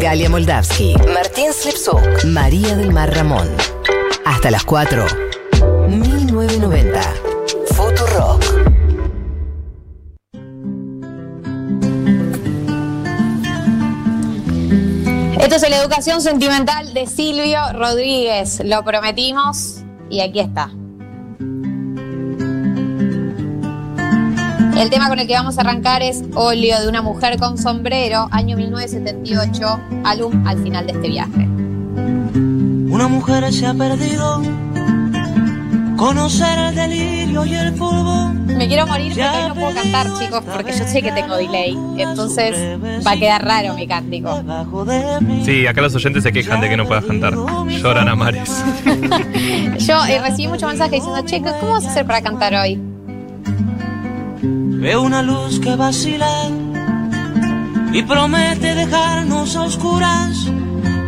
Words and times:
Galia 0.00 0.30
Moldavsky, 0.30 0.94
Martín 1.12 1.52
Slipsuk, 1.52 2.24
María 2.26 2.76
del 2.76 2.92
Mar 2.92 3.12
Ramón. 3.12 3.48
Hasta 4.24 4.48
las 4.48 4.62
4. 4.64 5.04
1990. 5.88 7.00
Futurock. 7.74 8.44
Esto 15.40 15.56
es 15.56 15.68
la 15.68 15.82
educación 15.82 16.22
sentimental 16.22 16.94
de 16.94 17.06
Silvio 17.08 17.58
Rodríguez. 17.72 18.62
Lo 18.64 18.84
prometimos 18.84 19.82
y 20.08 20.20
aquí 20.20 20.38
está. 20.38 20.70
El 24.78 24.90
tema 24.90 25.08
con 25.08 25.18
el 25.18 25.26
que 25.26 25.32
vamos 25.32 25.58
a 25.58 25.62
arrancar 25.62 26.02
es 26.02 26.22
Óleo 26.36 26.80
de 26.80 26.88
una 26.88 27.02
mujer 27.02 27.36
con 27.36 27.58
sombrero, 27.58 28.28
año 28.30 28.56
1978, 28.56 29.80
álbum 30.04 30.46
al 30.46 30.62
final 30.62 30.86
de 30.86 30.92
este 30.92 31.08
viaje. 31.08 31.48
Una 32.88 33.08
mujer 33.08 33.52
se 33.52 33.66
ha 33.66 33.74
perdido. 33.74 34.40
Conocer 35.96 36.56
el 36.60 36.74
delirio 36.76 37.44
y 37.44 37.54
el 37.54 37.74
polvo. 37.74 38.32
Me 38.46 38.68
quiero 38.68 38.86
morir 38.86 39.14
porque 39.14 39.28
hoy 39.28 39.48
no 39.48 39.54
puedo 39.56 39.74
cantar, 39.74 40.06
chicos, 40.16 40.44
porque 40.44 40.70
yo 40.70 40.86
sé 40.86 41.02
que 41.02 41.10
tengo 41.10 41.36
delay. 41.36 41.76
Entonces 41.96 42.78
va 43.04 43.10
a 43.10 43.16
quedar 43.16 43.44
raro 43.44 43.74
mi 43.74 43.88
cántico. 43.88 44.40
Sí, 45.44 45.66
acá 45.66 45.80
los 45.80 45.96
oyentes 45.96 46.22
se 46.22 46.32
quejan 46.32 46.60
de 46.60 46.68
que 46.68 46.76
no 46.76 46.86
puedas 46.86 47.04
cantar. 47.04 47.34
Lloran 47.34 48.08
a 48.08 48.14
mares. 48.14 48.48
Yo 49.78 50.04
eh, 50.06 50.20
recibí 50.20 50.46
muchos 50.46 50.68
mensajes 50.68 51.02
diciendo, 51.02 51.20
che, 51.26 51.42
¿cómo 51.42 51.72
vas 51.72 51.84
a 51.84 51.90
hacer 51.90 52.06
para 52.06 52.22
cantar 52.22 52.54
hoy? 52.54 52.87
Veo 54.80 55.02
una 55.02 55.22
luz 55.22 55.58
que 55.58 55.74
vacila 55.74 56.28
y 57.92 58.02
promete 58.04 58.76
dejarnos 58.76 59.56
a 59.56 59.62
oscuras. 59.62 60.46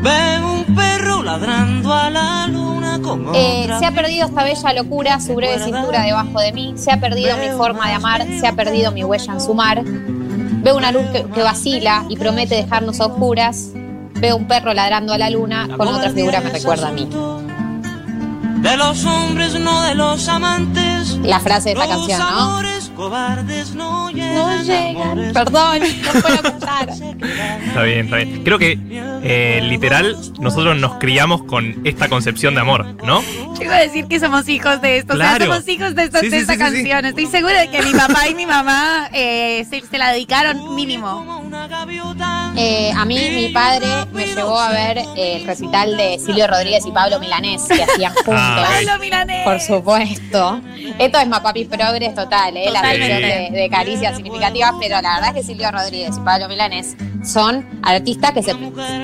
Veo 0.03 0.53
un 0.55 0.75
perro 0.75 1.23
ladrando 1.23 1.95
a 1.95 2.11
la 2.11 2.49
luna 2.49 2.99
con 3.01 3.33
Eh, 3.33 3.71
se 3.79 3.87
ha 3.87 3.93
perdido 3.93 4.27
esta 4.27 4.43
bella 4.43 4.73
locura, 4.73 5.21
su 5.21 5.37
breve 5.37 5.63
cintura 5.63 6.03
debajo 6.03 6.41
de 6.41 6.53
mí. 6.53 6.75
Se 6.77 6.91
ha 6.91 6.99
perdido 6.99 7.37
mi 7.37 7.49
forma 7.57 7.87
de 7.87 7.95
amar, 7.95 8.27
se 8.41 8.47
ha 8.49 8.55
perdido 8.55 8.91
mi 8.91 9.05
huella 9.05 9.35
en 9.35 9.41
su 9.41 9.55
mar. 9.55 9.85
Veo 9.85 10.77
una 10.77 10.91
luz 10.91 11.05
que, 11.13 11.25
que 11.27 11.43
vacila 11.43 12.05
y 12.09 12.17
promete 12.17 12.57
dejarnos 12.57 13.01
a 13.01 13.07
oscuras. 13.07 13.69
Veo 14.15 14.37
un 14.37 14.49
perro 14.49 14.75
ladrando 14.75 15.13
a 15.13 15.19
la 15.19 15.31
luna, 15.31 15.69
con 15.77 15.87
otra 15.87 16.11
figura 16.11 16.41
me 16.41 16.51
recuerda 16.51 16.89
a 16.89 16.93
mí. 16.93 17.09
De 18.63 18.77
los 18.77 19.05
hombres, 19.05 19.59
no 19.61 19.81
de 19.83 19.95
los 19.95 20.29
amantes. 20.29 21.17
La 21.23 21.39
frase 21.39 21.71
de 21.73 21.81
esta 21.81 21.89
canción, 21.89 22.19
¿no? 22.19 22.70
Cobardes 23.01 23.75
no 23.75 24.11
llegan. 24.11 24.35
No 24.35 24.63
llegan. 24.63 25.33
Perdón, 25.33 25.79
no 26.05 26.21
puedo 26.21 26.43
cantar. 26.43 26.89
Está 26.91 27.83
bien, 27.83 28.05
está 28.05 28.17
bien. 28.17 28.45
Creo 28.45 28.59
que 28.59 28.79
eh, 29.23 29.61
literal 29.63 30.17
nosotros 30.39 30.77
nos 30.77 30.97
criamos 30.97 31.43
con 31.45 31.81
esta 31.87 32.11
concepción 32.11 32.55
de 32.55 32.61
amor, 32.61 32.85
¿no? 33.05 33.23
Yo 33.57 33.63
iba 33.65 33.77
a 33.77 33.81
decir 33.81 34.07
que 34.07 34.21
somos 34.21 34.47
hijos 34.51 34.83
de 34.83 34.99
esto, 34.99 35.15
o 35.15 35.17
Claro. 35.17 35.47
sea, 35.47 35.55
somos 35.55 35.69
hijos 35.69 35.95
de, 35.95 36.05
esta- 36.05 36.21
Sí, 36.21 36.29
de 36.29 36.37
sí, 36.37 36.43
esta 36.43 36.53
sí, 36.53 36.59
sí, 36.59 36.65
sí. 36.67 36.73
canción. 36.89 37.05
Estoy 37.07 37.27
segura 37.27 37.61
de 37.61 37.69
que 37.71 37.81
mi 37.83 37.93
papá 37.95 38.29
y 38.29 38.35
mi 38.35 38.45
mamá 38.45 39.09
eh, 39.15 39.65
se, 39.71 39.81
se 39.81 39.97
la 39.97 40.13
dedicaron 40.13 40.75
mínimo. 40.75 41.41
Eh, 42.57 42.93
a 42.95 43.05
mí, 43.07 43.19
mi 43.35 43.49
padre 43.51 43.87
me 44.13 44.27
llevó 44.27 44.59
a 44.59 44.71
ver 44.73 44.99
el 45.17 45.47
recital 45.47 45.97
de 45.97 46.19
Silvio 46.19 46.47
Rodríguez 46.47 46.85
y 46.87 46.91
Pablo 46.91 47.19
Milanés 47.19 47.63
que 47.63 47.83
hacían 47.83 48.13
juntos. 48.15 48.35
Ah, 48.37 48.61
ok. 48.63 48.87
Pablo 48.87 48.99
Milanés. 49.01 49.45
Por 49.45 49.61
supuesto. 49.61 50.61
Esto 50.99 51.19
es 51.21 51.29
Mapapi 51.29 51.65
Progres 51.67 52.15
total, 52.15 52.57
¿eh? 52.57 52.71
la 52.71 52.83
de, 52.99 53.51
de 53.53 53.69
caricias 53.71 54.17
significativas, 54.17 54.73
pero 54.81 55.01
la 55.01 55.15
verdad 55.15 55.29
es 55.29 55.35
que 55.35 55.43
Silvio 55.43 55.71
Rodríguez 55.71 56.17
y 56.17 56.21
Pablo 56.21 56.49
Milanés 56.49 56.97
son 57.25 57.67
artistas 57.83 58.33
que 58.33 58.43
se, 58.43 58.55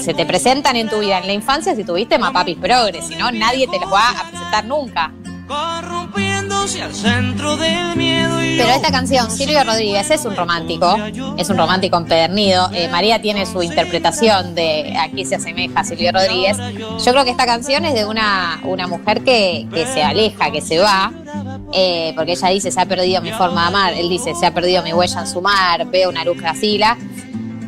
se 0.01 0.15
te 0.15 0.25
presentan 0.27 0.77
en 0.77 0.89
tu 0.89 1.01
vida 1.01 1.19
en 1.19 1.27
la 1.27 1.33
infancia 1.33 1.75
si 1.75 1.85
tuviste 1.85 2.19
Mapapi 2.19 2.55
Progres, 2.55 3.07
si 3.07 3.17
no, 3.17 3.31
nadie 3.31 3.67
te 3.69 3.79
los 3.79 3.93
va 3.93 4.11
a 4.11 4.31
presentar 4.31 4.65
nunca. 4.65 5.13
corrompiéndose 5.47 6.83
al 6.83 6.95
centro 6.95 7.57
del 7.57 7.95
miedo 7.97 8.43
y 8.43 8.57
Pero 8.57 8.71
esta 8.71 8.91
canción, 8.91 9.31
Silvio 9.31 9.63
Rodríguez 9.63 10.11
es 10.11 10.25
un 10.25 10.35
romántico, 10.35 10.97
es 11.37 11.49
un 11.51 11.57
romántico 11.57 11.97
empedernido. 11.97 12.69
Eh, 12.73 12.89
María 12.89 13.21
tiene 13.21 13.47
su 13.47 13.63
interpretación 13.63 14.55
de 14.55 14.97
a 14.99 15.09
qué 15.09 15.25
se 15.25 15.37
asemeja 15.37 15.85
Silvio 15.85 16.11
Rodríguez. 16.13 16.57
Yo 17.05 17.13
creo 17.13 17.25
que 17.25 17.31
esta 17.31 17.47
canción 17.47 17.85
es 17.85 17.95
de 17.95 18.07
una, 18.07 18.61
una 18.65 18.87
mujer 18.89 19.23
que, 19.23 19.67
que 19.73 19.87
se 19.87 20.03
aleja, 20.03 20.51
que 20.51 20.63
se 20.63 20.79
va, 20.79 21.13
eh, 21.73 22.13
porque 22.17 22.33
ella 22.33 22.49
dice, 22.49 22.71
se 22.71 22.81
ha 22.81 22.87
perdido 22.87 23.21
mi 23.23 23.33
forma 23.33 23.63
de 23.63 23.69
amar. 23.69 23.95
Él 23.95 24.09
dice, 24.09 24.35
se 24.35 24.47
ha 24.47 24.55
perdido 24.55 24.83
mi 24.83 24.93
huella 24.93 25.21
en 25.21 25.27
su 25.27 25.41
mar, 25.41 25.87
veo 25.87 26.09
una 26.09 26.25
luz 26.25 26.39
gracila. 26.39 26.97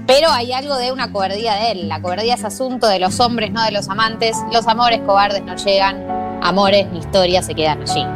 Pero 0.07 0.31
hay 0.31 0.53
algo 0.53 0.77
de 0.77 0.91
una 0.91 1.13
cobardía 1.13 1.55
de 1.55 1.73
él. 1.73 1.89
La 1.89 2.01
cobardía 2.01 2.35
es 2.35 2.45
asunto 2.45 2.89
de 2.89 2.99
los 2.99 3.21
hombres, 3.21 3.51
no 3.51 3.63
de 3.63 3.73
los 3.73 3.89
amantes. 3.89 4.37
Los 4.53 4.67
amores 4.67 5.01
cobardes 5.01 5.43
no 5.43 5.55
llegan, 5.57 6.03
amores 6.43 6.87
ni 6.91 7.01
historias 7.01 7.45
se 7.45 7.55
quedan 7.55 7.83
allí. 7.83 8.07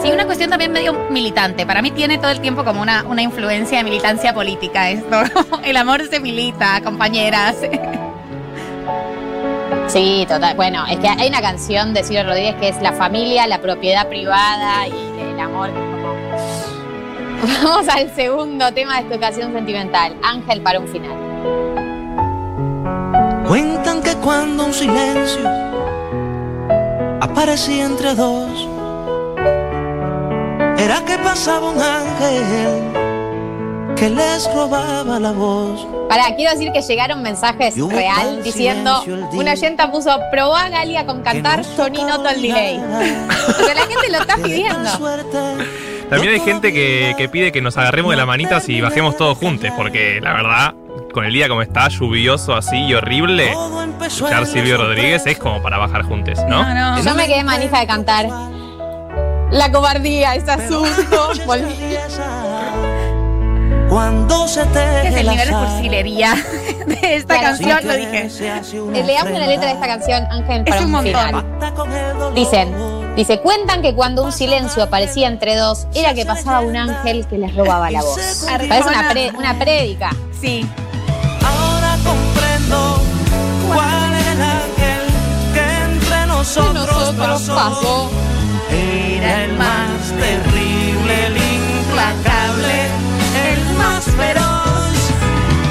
Sí, 0.00 0.12
una 0.12 0.26
cuestión 0.26 0.50
también 0.50 0.70
medio 0.70 0.92
militante. 1.10 1.66
Para 1.66 1.80
mí 1.80 1.90
tiene 1.90 2.18
todo 2.18 2.30
el 2.30 2.40
tiempo 2.40 2.64
como 2.64 2.82
una, 2.82 3.04
una 3.04 3.22
influencia 3.22 3.78
de 3.78 3.84
militancia 3.84 4.34
política 4.34 4.90
esto. 4.90 5.22
El 5.64 5.76
amor 5.76 6.06
se 6.08 6.20
milita, 6.20 6.80
compañeras. 6.84 7.56
Sí, 9.94 10.26
total. 10.28 10.56
Bueno, 10.56 10.84
es 10.90 10.98
que 10.98 11.06
hay 11.06 11.28
una 11.28 11.40
canción 11.40 11.94
de 11.94 12.02
Silvio 12.02 12.24
Rodríguez 12.24 12.56
que 12.56 12.68
es 12.68 12.82
la 12.82 12.94
familia, 12.94 13.46
la 13.46 13.60
propiedad 13.60 14.08
privada 14.08 14.88
y 14.88 15.20
el 15.20 15.38
amor. 15.38 15.70
Vamos 17.62 17.86
al 17.86 18.12
segundo 18.12 18.72
tema 18.72 18.96
de 18.96 19.02
esta 19.02 19.14
ocasión 19.14 19.52
sentimental. 19.52 20.16
Ángel 20.20 20.62
para 20.62 20.80
un 20.80 20.88
final. 20.88 21.16
Cuentan 23.46 24.02
que 24.02 24.16
cuando 24.16 24.66
un 24.66 24.74
silencio 24.74 25.48
aparecía 27.20 27.84
entre 27.84 28.16
dos, 28.16 28.68
era 30.76 31.04
que 31.04 31.18
pasaba 31.18 31.70
un 31.70 31.80
ángel 31.80 33.03
que 33.96 34.10
les 34.10 34.52
robaba 34.52 35.18
la 35.20 35.32
voz. 35.32 35.86
Pará, 36.08 36.34
quiero 36.36 36.52
decir 36.52 36.72
que 36.72 36.82
llegaron 36.82 37.22
mensajes 37.22 37.76
real 37.88 38.42
diciendo, 38.42 39.02
una 39.32 39.52
oyenta 39.52 39.90
puso, 39.90 40.18
probá 40.30 40.68
Galia 40.68 41.06
con 41.06 41.22
cantar, 41.22 41.62
yo 41.76 41.88
ni 41.88 42.02
noto 42.02 42.28
el 42.28 42.42
delay. 42.42 42.80
Porque 43.46 43.74
la 43.74 43.80
gente 43.82 44.10
lo 44.10 44.18
está 44.18 44.36
pidiendo. 44.42 44.90
También 46.10 46.34
hay 46.34 46.40
gente 46.40 46.72
que, 46.72 47.14
que 47.16 47.28
pide 47.28 47.50
que 47.50 47.62
nos 47.62 47.76
agarremos 47.76 48.10
de 48.10 48.16
las 48.16 48.26
manitas 48.26 48.68
y 48.68 48.80
bajemos 48.80 49.16
todos 49.16 49.38
juntos, 49.38 49.70
porque 49.76 50.20
la 50.20 50.34
verdad, 50.34 50.74
con 51.12 51.24
el 51.24 51.32
día 51.32 51.48
como 51.48 51.62
está, 51.62 51.88
lluvioso 51.88 52.54
así 52.54 52.76
y 52.76 52.94
horrible, 52.94 53.54
escuchar 54.04 54.46
Silvio 54.46 54.76
Rodríguez 54.76 55.26
es 55.26 55.38
como 55.38 55.62
para 55.62 55.78
bajar 55.78 56.02
juntos, 56.02 56.38
¿no? 56.48 56.62
no. 56.74 57.02
Yo 57.02 57.14
me 57.14 57.26
quedé 57.26 57.42
manija 57.44 57.80
de 57.80 57.86
cantar. 57.86 58.26
La 59.50 59.70
cobardía, 59.70 60.34
ese 60.34 60.50
asunto. 60.50 61.30
Cuando 63.94 64.48
se 64.48 64.64
te 64.66 64.80
¿Qué 65.02 65.08
es 65.08 65.14
el 65.14 65.28
nivel 65.28 65.48
de 65.48 65.54
cursilería 65.54 66.34
de 66.88 67.14
esta 67.16 67.38
Claro, 67.38 67.56
canción? 67.58 67.78
Lo 67.86 67.94
dije. 67.94 69.04
Leamos 69.04 69.38
la 69.38 69.46
letra 69.46 69.66
de 69.68 69.72
esta 69.74 69.86
canción, 69.86 70.24
Ángel, 70.32 70.64
para 70.64 70.76
Es 70.76 70.82
un 70.84 70.86
un, 70.86 70.90
montón. 71.04 71.26
final. 71.26 72.34
Dicen, 72.34 72.74
dice, 73.14 73.38
cuentan 73.38 73.82
que 73.82 73.94
cuando 73.94 74.24
un 74.24 74.32
silencio 74.32 74.82
aparecía 74.82 75.28
entre 75.28 75.54
dos, 75.54 75.86
era 75.94 76.12
que 76.12 76.26
pasaba 76.26 76.60
un 76.62 76.76
ángel 76.76 77.24
que 77.28 77.38
les 77.38 77.54
robaba 77.54 77.88
la 77.92 78.02
voz. 78.02 78.44
Parece 78.68 78.88
una, 78.88 79.08
pre- 79.10 79.30
una 79.38 79.56
prédica. 79.60 80.10
Sí. 80.40 80.66
Ahora 81.46 81.96
comprendo 82.04 83.00
cuál 83.68 84.12
es 84.12 84.26
el 84.26 84.42
ángel 84.42 85.02
que 85.54 85.84
entre 85.84 86.26
nosotros, 86.26 87.12
pasó. 87.46 88.10
Era 88.72 89.44
el 89.44 89.52
más 89.52 90.10
terrible, 90.18 90.53
más 93.94 94.04
feroz. 94.06 94.44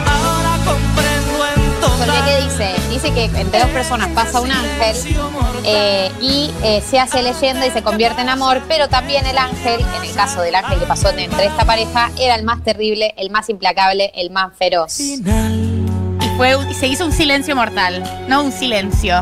Ahora 0.07 0.57
comprendo 0.63 2.25
¿qué 2.25 2.44
dice? 2.44 2.90
Dice 2.90 3.14
que 3.14 3.25
entre 3.25 3.59
dos 3.59 3.70
personas 3.72 4.08
pasa 4.09 4.40
un 4.40 4.49
ángel 4.49 4.96
eh, 5.66 6.09
y 6.22 6.53
eh, 6.64 6.81
se 6.90 6.99
hace 6.99 7.22
leyenda 7.22 7.67
y 7.67 7.72
se 7.72 7.81
convierte 7.81 8.22
en 8.22 8.29
amor, 8.29 8.61
pero 8.70 8.87
también 8.87 9.25
el 9.25 9.37
ángel, 9.37 9.81
en 9.81 10.09
el 10.09 10.16
caso 10.16 10.41
del 10.41 10.55
ángel 10.55 10.79
que 10.79 10.85
pasó 10.85 11.09
entre 11.09 11.47
esta 11.47 11.66
pareja, 11.66 12.11
era 12.17 12.35
el 12.35 12.43
más 12.43 12.64
terrible, 12.64 13.14
el 13.17 13.29
más 13.29 13.49
implacable, 13.49 14.11
el 14.16 14.29
más 14.29 14.55
feroz. 14.55 14.97
Y, 15.02 15.22
fue, 16.37 16.55
y 16.69 16.73
se 16.73 16.87
hizo 16.87 17.05
un 17.05 17.11
silencio 17.11 17.58
mortal, 17.58 18.03
no 18.29 18.43
un 18.43 18.53
silencio. 18.53 19.22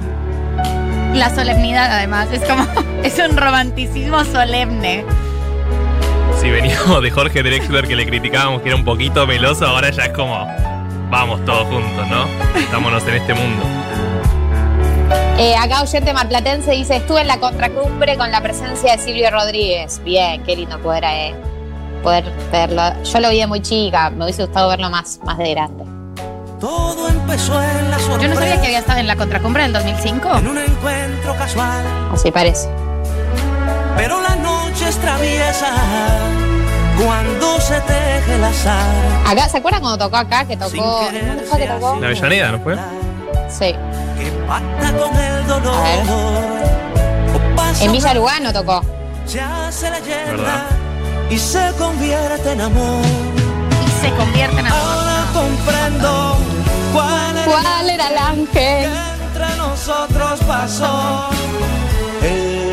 La 1.15 1.33
solemnidad, 1.33 1.91
además, 1.91 2.27
es 2.31 2.41
como. 2.47 2.67
Es 3.03 3.17
un 3.17 3.35
romanticismo 3.35 4.23
solemne. 4.25 5.03
Si 6.41 6.49
veníamos 6.49 7.01
de 7.03 7.11
Jorge 7.11 7.43
Drexler 7.43 7.87
que 7.87 7.95
le 7.95 8.05
criticábamos 8.07 8.63
que 8.63 8.69
era 8.69 8.75
un 8.75 8.83
poquito 8.83 9.27
meloso, 9.27 9.67
ahora 9.67 9.91
ya 9.91 10.05
es 10.05 10.09
como, 10.09 10.47
vamos 11.11 11.45
todos 11.45 11.67
juntos, 11.67 12.07
¿no? 12.07 12.25
Estámonos 12.59 13.03
en 13.07 13.13
este 13.13 13.35
mundo. 13.35 13.63
Eh, 15.37 15.55
acá 15.55 15.83
oyente 15.83 16.13
marplatense 16.13 16.71
dice, 16.71 16.95
estuve 16.95 17.21
en 17.21 17.27
la 17.27 17.39
contracumbre 17.39 18.17
con 18.17 18.31
la 18.31 18.41
presencia 18.41 18.95
de 18.95 19.03
Silvio 19.03 19.29
Rodríguez. 19.29 20.01
Bien, 20.03 20.41
qué 20.43 20.55
lindo 20.55 20.79
poder, 20.79 21.03
eh, 21.03 21.35
poder 22.01 22.23
verlo. 22.51 22.81
Yo 23.03 23.19
lo 23.19 23.29
vi 23.29 23.37
de 23.37 23.47
muy 23.47 23.61
chica, 23.61 24.09
me 24.09 24.23
hubiese 24.23 24.43
gustado 24.43 24.69
verlo 24.69 24.89
más, 24.89 25.19
más 25.23 25.37
de 25.37 25.51
grande. 25.51 25.83
Todo 26.59 27.07
empezó 27.07 27.61
en 27.61 27.91
la 27.91 27.99
sorpresa. 27.99 28.21
Yo 28.21 28.27
no 28.29 28.35
sabía 28.35 28.59
que 28.59 28.65
había 28.67 28.79
estado 28.79 28.99
en 28.99 29.07
la 29.07 29.15
contracumbre 29.15 29.61
del 29.61 29.73
2005. 29.73 30.37
En 30.37 30.47
un 30.47 30.57
encuentro 30.57 31.35
casual, 31.35 31.85
Así 32.11 32.31
parece. 32.31 32.67
Pero 34.01 34.19
la 34.19 34.35
noche 34.35 34.89
es 34.89 34.97
traviesa 34.97 35.75
cuando 36.97 37.61
se 37.61 37.79
teje 37.81 38.33
el 38.33 38.43
azar. 38.43 38.83
Acá, 39.27 39.47
¿se 39.47 39.57
acuerdan 39.57 39.81
cuando 39.81 40.05
tocó 40.05 40.17
acá? 40.17 40.43
Que 40.43 40.57
tocó. 40.57 41.03
¿Dónde 41.03 41.43
fue 41.47 41.59
que 41.59 41.67
se 41.67 41.73
tocó? 41.73 41.99
La 41.99 42.07
Avellaneda, 42.07 42.51
¿no 42.51 42.59
fue? 42.61 42.75
Sí. 43.47 43.75
Que 44.17 44.31
pacta 44.47 44.97
con 44.97 45.15
el 45.15 45.45
dolor. 45.47 45.75
A 45.75 45.83
ver. 45.83 47.81
En 47.81 47.91
Villa 47.91 48.13
Lugano 48.15 48.51
tocó. 48.51 48.81
Se 49.27 49.39
hace 49.39 49.91
leyenda 49.91 50.31
¿Verdad? 50.31 50.65
y 51.29 51.37
se 51.37 51.71
convierte 51.77 52.53
en 52.53 52.61
amor. 52.61 53.05
Y 53.85 54.01
se 54.01 54.09
convierte 54.15 54.59
en 54.61 54.65
amor. 54.65 54.79
Ahora 54.81 55.25
comprendo 55.31 56.37
cuál 56.91 57.37
es 57.37 57.45
¿Cuál 57.45 57.89
era 57.89 58.07
el 58.07 58.17
ángel? 58.17 58.47
que 58.51 58.85
entre 59.25 59.57
nosotros 59.57 60.39
pasó. 60.47 61.29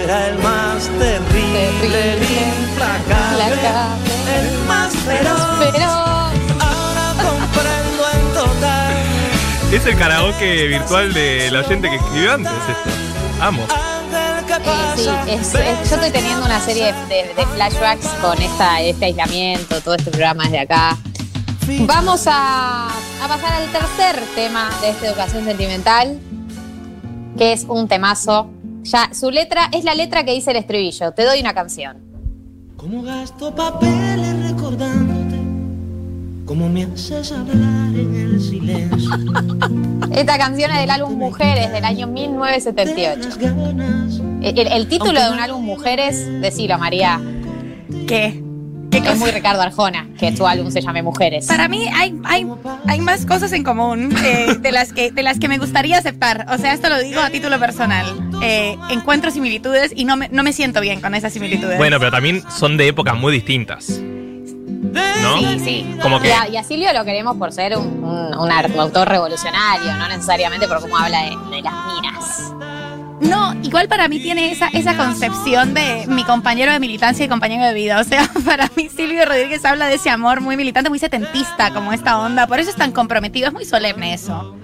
Era 0.08 0.28
el 0.28 0.38
más 0.38 0.84
terrible, 0.98 1.68
Terrible, 1.80 2.12
el 2.14 2.22
implacable, 2.22 3.44
implacable, 3.44 4.40
el 4.40 4.58
más 4.66 4.94
feroz. 4.94 5.72
Pero. 5.72 5.84
Ahora 5.86 7.14
comprendo 7.22 8.04
en 8.14 8.32
total. 8.34 8.94
Es 9.70 9.84
el 9.84 9.98
karaoke 9.98 10.66
virtual 10.68 11.12
del 11.12 11.54
oyente 11.54 11.90
que 11.90 11.96
escribió 11.96 12.32
antes 12.32 12.52
esto. 12.52 12.90
Amo. 13.42 13.62
Eh, 13.64 14.96
sí, 14.96 15.04
pasa. 15.04 15.30
es- 15.30 15.54
es- 15.54 15.90
yo 15.90 15.96
estoy 15.96 16.10
teniendo 16.10 16.44
una 16.46 16.58
serie 16.60 16.86
de, 16.86 16.92
de- 17.14 17.34
de 17.34 17.46
flashbacks 17.54 18.06
con 18.22 18.40
esta, 18.40 18.80
este 18.80 19.04
aislamiento, 19.04 19.78
todo 19.82 19.94
este 19.94 20.10
programa 20.10 20.44
desde 20.44 20.60
acá. 20.60 20.96
Vamos 21.80 22.26
a, 22.26 22.86
a 22.88 23.28
pasar 23.28 23.52
al 23.52 23.66
tercer 23.70 24.22
tema 24.34 24.70
de 24.80 24.88
esta 24.88 25.06
educación 25.06 25.44
sentimental, 25.44 26.18
que 27.36 27.52
es 27.52 27.64
un 27.68 27.86
temazo. 27.88 28.48
Ya, 28.90 29.10
su 29.12 29.30
letra 29.30 29.68
es 29.72 29.84
la 29.84 29.94
letra 29.94 30.24
que 30.24 30.32
dice 30.32 30.50
el 30.52 30.56
estribillo. 30.56 31.12
Te 31.12 31.24
doy 31.24 31.40
una 31.40 31.52
canción. 31.52 31.98
Como 32.76 33.02
gasto 33.02 33.54
papeles 33.54 34.48
recordándote, 34.48 35.36
como 36.46 36.70
me 36.70 36.84
haces 36.84 37.32
hablar 37.32 37.94
en 37.94 38.14
el 38.14 38.40
silencio. 38.40 39.10
Esta 40.16 40.38
canción 40.38 40.70
es 40.70 40.78
del 40.80 40.90
álbum 40.90 41.18
Mujeres 41.18 41.70
del 41.70 41.84
año 41.84 42.06
De 42.06 42.12
1978. 42.14 43.28
las 43.28 43.38
ganas. 43.38 44.20
El, 44.40 44.58
el 44.58 44.88
título 44.88 45.22
de 45.22 45.30
un 45.32 45.38
álbum 45.40 45.64
Mujeres, 45.64 46.40
decilo 46.40 46.78
María, 46.78 47.20
¿Qué? 48.06 48.42
¿Qué 49.02 49.10
es 49.12 49.18
muy 49.18 49.30
Ricardo 49.30 49.62
Arjona, 49.62 50.06
que 50.18 50.36
su 50.36 50.46
álbum 50.46 50.70
se 50.70 50.80
llame 50.80 51.02
Mujeres. 51.02 51.46
Para 51.46 51.68
mí 51.68 51.86
hay, 51.94 52.14
hay, 52.24 52.46
hay 52.86 53.00
más 53.00 53.24
cosas 53.26 53.52
en 53.52 53.62
común 53.64 54.14
eh, 54.24 54.56
de, 54.58 54.72
las 54.72 54.92
que, 54.92 55.10
de 55.10 55.22
las 55.22 55.38
que 55.38 55.48
me 55.48 55.58
gustaría 55.58 55.98
aceptar. 55.98 56.46
O 56.50 56.58
sea, 56.58 56.72
esto 56.72 56.88
lo 56.88 56.98
digo 56.98 57.20
a 57.20 57.30
título 57.30 57.58
personal. 57.58 58.06
Eh, 58.42 58.76
encuentro 58.90 59.30
similitudes 59.30 59.92
y 59.94 60.04
no 60.04 60.16
me, 60.16 60.28
no 60.30 60.42
me 60.42 60.52
siento 60.52 60.80
bien 60.80 61.00
con 61.00 61.14
esas 61.14 61.32
similitudes. 61.32 61.78
Bueno, 61.78 61.98
pero 61.98 62.10
también 62.10 62.42
son 62.50 62.76
de 62.76 62.88
épocas 62.88 63.16
muy 63.16 63.32
distintas. 63.32 63.88
¿No? 65.22 65.38
Sí, 65.38 65.60
sí. 65.64 65.96
Como 66.02 66.18
Y 66.18 66.22
que. 66.22 66.32
a, 66.32 66.48
y 66.48 66.56
a 66.56 66.62
Silvio 66.64 66.92
lo 66.92 67.04
queremos 67.04 67.36
por 67.36 67.52
ser 67.52 67.76
un, 67.76 67.86
un- 68.04 68.28
un 68.38 68.50
autor 68.80 69.08
revolucionario, 69.08 69.92
no 69.96 70.08
necesariamente 70.08 70.66
por 70.68 70.80
cómo 70.80 70.96
habla 70.96 71.22
de, 71.24 71.30
de 71.56 71.62
las 71.62 71.74
minas. 71.86 72.52
No, 73.20 73.54
igual 73.62 73.88
para 73.88 74.08
mí 74.08 74.20
tiene 74.20 74.52
esa, 74.52 74.68
esa 74.68 74.96
concepción 74.96 75.74
de 75.74 76.04
mi 76.06 76.24
compañero 76.24 76.72
de 76.72 76.78
militancia 76.78 77.24
y 77.24 77.28
compañero 77.28 77.64
de 77.64 77.74
vida. 77.74 78.00
O 78.00 78.04
sea, 78.04 78.30
para 78.44 78.70
mí 78.76 78.88
Silvio 78.88 79.24
Rodríguez 79.24 79.64
habla 79.64 79.86
de 79.86 79.96
ese 79.96 80.10
amor 80.10 80.40
muy 80.40 80.56
militante, 80.56 80.88
muy 80.88 80.98
setentista, 80.98 81.72
como 81.72 81.92
esta 81.92 82.18
onda. 82.20 82.46
Por 82.46 82.60
eso 82.60 82.70
es 82.70 82.76
tan 82.76 82.92
comprometido, 82.92 83.48
es 83.48 83.52
muy 83.52 83.64
solemne 83.64 84.14
eso. 84.14 84.54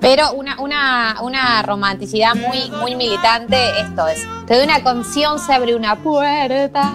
Pero 0.00 0.32
una, 0.34 0.60
una, 0.60 1.16
una 1.22 1.62
romanticidad 1.62 2.34
muy, 2.34 2.70
muy 2.80 2.94
militante, 2.94 3.56
esto 3.80 4.06
es, 4.06 4.26
te 4.46 4.54
doy 4.54 4.64
una 4.64 4.82
canción, 4.82 5.38
se 5.38 5.54
abre 5.54 5.74
una 5.74 5.96
puerta 5.96 6.92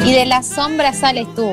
y 0.00 0.12
de 0.12 0.26
las 0.26 0.46
sombras 0.46 0.98
sales 0.98 1.32
tú. 1.34 1.48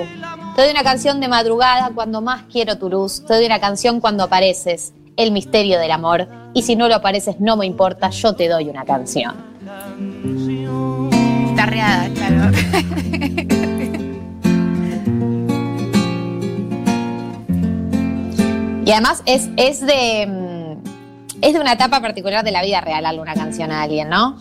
Te 0.56 0.64
doy 0.64 0.72
una 0.72 0.84
canción 0.84 1.20
de 1.20 1.28
madrugada 1.28 1.92
cuando 1.94 2.20
más 2.22 2.44
quiero 2.52 2.80
tu 2.80 2.90
luz. 2.90 3.24
Te 3.26 3.36
doy 3.36 3.46
una 3.46 3.60
canción 3.60 4.02
cuando 4.02 4.24
apareces, 4.24 4.92
el 5.16 5.32
misterio 5.32 5.80
del 5.80 5.92
amor. 5.92 6.28
Y 6.58 6.64
si 6.64 6.76
no 6.76 6.88
lo 6.88 6.96
apareces, 6.96 7.40
no 7.40 7.56
me 7.56 7.68
importa, 7.68 8.10
yo 8.10 8.34
te 8.34 8.48
doy 8.48 8.68
una 8.68 8.84
canción. 8.84 9.36
Tarreada, 11.56 12.10
claro. 12.16 12.52
Y 18.86 18.92
además 18.92 19.22
es, 19.26 19.50
es 19.58 19.82
de. 19.82 20.26
mm, 20.28 21.44
Es 21.44 21.54
de 21.54 21.60
una 21.60 21.74
etapa 21.74 22.02
particular 22.02 22.44
de 22.44 22.52
la 22.52 22.64
vida 22.64 22.82
real 22.82 23.20
una 23.20 23.34
canción 23.36 23.72
a 23.72 23.84
alguien, 23.84 24.10
¿no? 24.10 24.38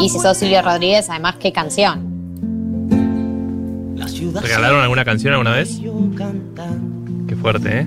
Y 0.00 0.08
si 0.08 0.18
sos 0.20 0.36
Silvio 0.36 0.62
Rodríguez, 0.62 1.08
además, 1.10 1.36
qué 1.40 1.50
canción. 1.52 2.08
¿Regalaron 4.42 4.80
alguna 4.82 5.04
canción 5.04 5.32
alguna 5.32 5.52
vez? 5.52 5.80
Qué 7.26 7.34
fuerte, 7.36 7.80
¿eh? 7.80 7.86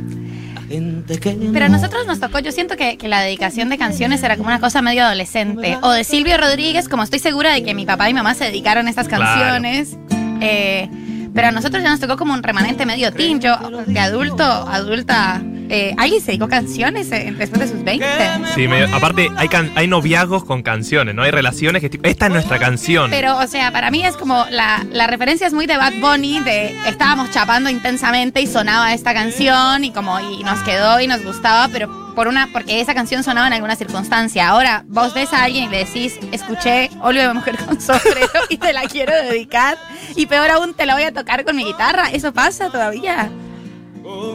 La 0.80 0.80
gente 0.80 1.20
que 1.20 1.32
Pero 1.54 1.66
a 1.66 1.70
no- 1.70 1.78
nosotros 1.78 2.06
nos 2.08 2.20
tocó, 2.20 2.40
yo 2.40 2.52
siento 2.52 2.76
que, 2.76 2.98
que 2.98 3.08
la 3.08 3.22
dedicación 3.22 3.70
de 3.70 3.78
canciones 3.78 4.24
era 4.24 4.38
como 4.38 4.48
una 4.50 4.60
cosa 4.60 4.82
medio 4.82 5.04
adolescente. 5.06 5.78
O 5.82 5.92
de 5.92 6.04
Silvio 6.04 6.38
Rodríguez, 6.38 6.90
como 6.90 7.04
estoy 7.04 7.20
segura 7.20 7.54
de 7.54 7.64
que 7.64 7.74
mi 7.74 7.86
papá 7.86 8.10
y 8.10 8.14
mamá 8.14 8.34
se 8.34 8.46
dedicaron 8.46 8.88
a 8.88 8.90
estas 8.90 9.08
Claro. 9.08 9.24
canciones. 9.24 9.98
Eh, 10.42 10.90
pero 11.34 11.48
a 11.48 11.52
nosotros 11.52 11.82
ya 11.84 11.90
nos 11.90 12.00
tocó 12.00 12.18
como 12.18 12.34
un 12.34 12.44
remanente 12.44 12.86
medio 12.86 13.12
teen. 13.12 13.40
Yo, 13.40 13.56
de 13.86 14.00
adulto, 14.00 14.44
adulta. 14.44 15.42
Eh, 15.76 15.96
¿Alguien 15.98 16.22
se 16.22 16.28
dedicó 16.28 16.48
canciones 16.48 17.12
eh, 17.12 17.34
después 17.36 17.60
de 17.62 17.68
sus 17.68 17.84
20? 17.84 18.06
Sí, 18.54 18.68
aparte 18.94 19.32
hay, 19.38 19.48
can- 19.48 19.72
hay 19.74 19.88
noviazgos 19.88 20.46
con 20.46 20.62
canciones, 20.62 21.16
¿no? 21.16 21.24
Hay 21.24 21.32
relaciones 21.32 21.82
que 21.82 21.90
tipo, 21.90 22.08
esta 22.08 22.28
es 22.28 22.32
nuestra 22.32 22.60
canción. 22.60 23.10
Pero, 23.10 23.40
o 23.40 23.48
sea, 23.48 23.72
para 23.72 23.90
mí 23.90 24.06
es 24.06 24.16
como 24.16 24.46
la, 24.52 24.86
la 24.92 25.08
referencia 25.08 25.48
es 25.48 25.54
muy 25.54 25.66
de 25.66 25.78
Bad 25.78 25.94
Bunny, 26.00 26.42
de 26.42 26.78
estábamos 26.88 27.32
chapando 27.32 27.72
intensamente 27.72 28.40
y 28.40 28.46
sonaba 28.46 28.94
esta 28.94 29.16
canción 29.16 29.84
y 29.84 29.90
como 29.92 30.20
y 30.20 30.44
nos 30.44 30.60
quedó 30.60 31.00
y 31.00 31.08
nos 31.08 31.24
gustaba, 31.24 31.68
pero 31.70 31.90
por 32.14 32.28
una 32.28 32.50
porque 32.54 32.80
esa 32.80 32.94
canción 32.94 33.24
sonaba 33.24 33.48
en 33.48 33.54
alguna 33.54 33.76
circunstancia. 33.76 34.50
Ahora 34.50 34.84
vos 34.88 35.16
ves 35.16 35.34
a 35.34 35.44
alguien 35.46 35.64
y 35.64 35.70
le 35.70 35.78
decís, 35.86 36.20
escuché 36.32 36.92
Olio 37.02 37.28
de 37.28 37.34
Mujer 37.34 37.58
con 37.58 37.82
Sombrero 37.82 38.28
y 38.50 38.58
te 38.58 38.74
la 38.74 38.84
quiero 38.84 39.12
dedicar 39.16 39.80
y 40.16 40.28
peor 40.28 40.52
aún 40.52 40.76
te 40.76 40.86
la 40.86 40.94
voy 40.94 41.04
a 41.04 41.12
tocar 41.12 41.44
con 41.44 41.56
mi 41.56 41.66
guitarra. 41.66 42.12
¿Eso 42.12 42.32
pasa 42.32 42.70
todavía? 42.70 43.32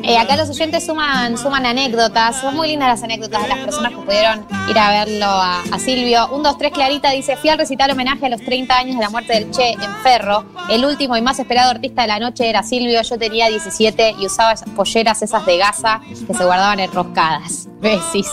Eh, 0.03 0.17
acá 0.17 0.37
los 0.37 0.49
oyentes 0.49 0.87
suman, 0.87 1.37
suman 1.37 1.67
anécdotas. 1.67 2.41
Son 2.41 2.57
muy 2.57 2.69
lindas 2.69 2.89
las 2.89 3.03
anécdotas 3.03 3.43
de 3.43 3.49
las 3.49 3.59
personas 3.59 3.93
que 3.93 3.99
pudieron 3.99 4.47
ir 4.69 4.79
a 4.79 4.91
verlo 4.91 5.27
a, 5.27 5.63
Silvio. 5.79 6.29
Un, 6.29 6.43
dos, 6.43 6.57
tres, 6.57 6.73
Clarita 6.73 7.11
dice: 7.11 7.37
Fui 7.37 7.51
al 7.51 7.59
recital 7.59 7.91
homenaje 7.91 8.27
a 8.27 8.29
los 8.31 8.41
30 8.41 8.77
años 8.77 8.97
de 8.97 9.03
la 9.03 9.11
muerte 9.11 9.35
del 9.35 9.51
Che 9.51 9.73
en 9.73 9.95
Ferro. 10.03 10.45
El 10.71 10.85
último 10.85 11.17
y 11.17 11.23
más 11.23 11.39
esperado 11.39 11.71
artista 11.71 12.03
de 12.03 12.09
la 12.09 12.19
noche 12.19 12.49
era 12.49 12.63
Silvio. 12.63 13.03
Yo 13.03 13.19
tenía 13.19 13.49
17 13.49 14.17
y 14.19 14.27
usaba 14.27 14.55
polleras 14.75 15.21
esas 15.23 15.45
de 15.45 15.59
gasa 15.59 16.01
que 16.27 16.35
se 16.35 16.45
guardaban 16.45 16.81
enroscadas. 16.81 17.69
Besis. 17.81 18.31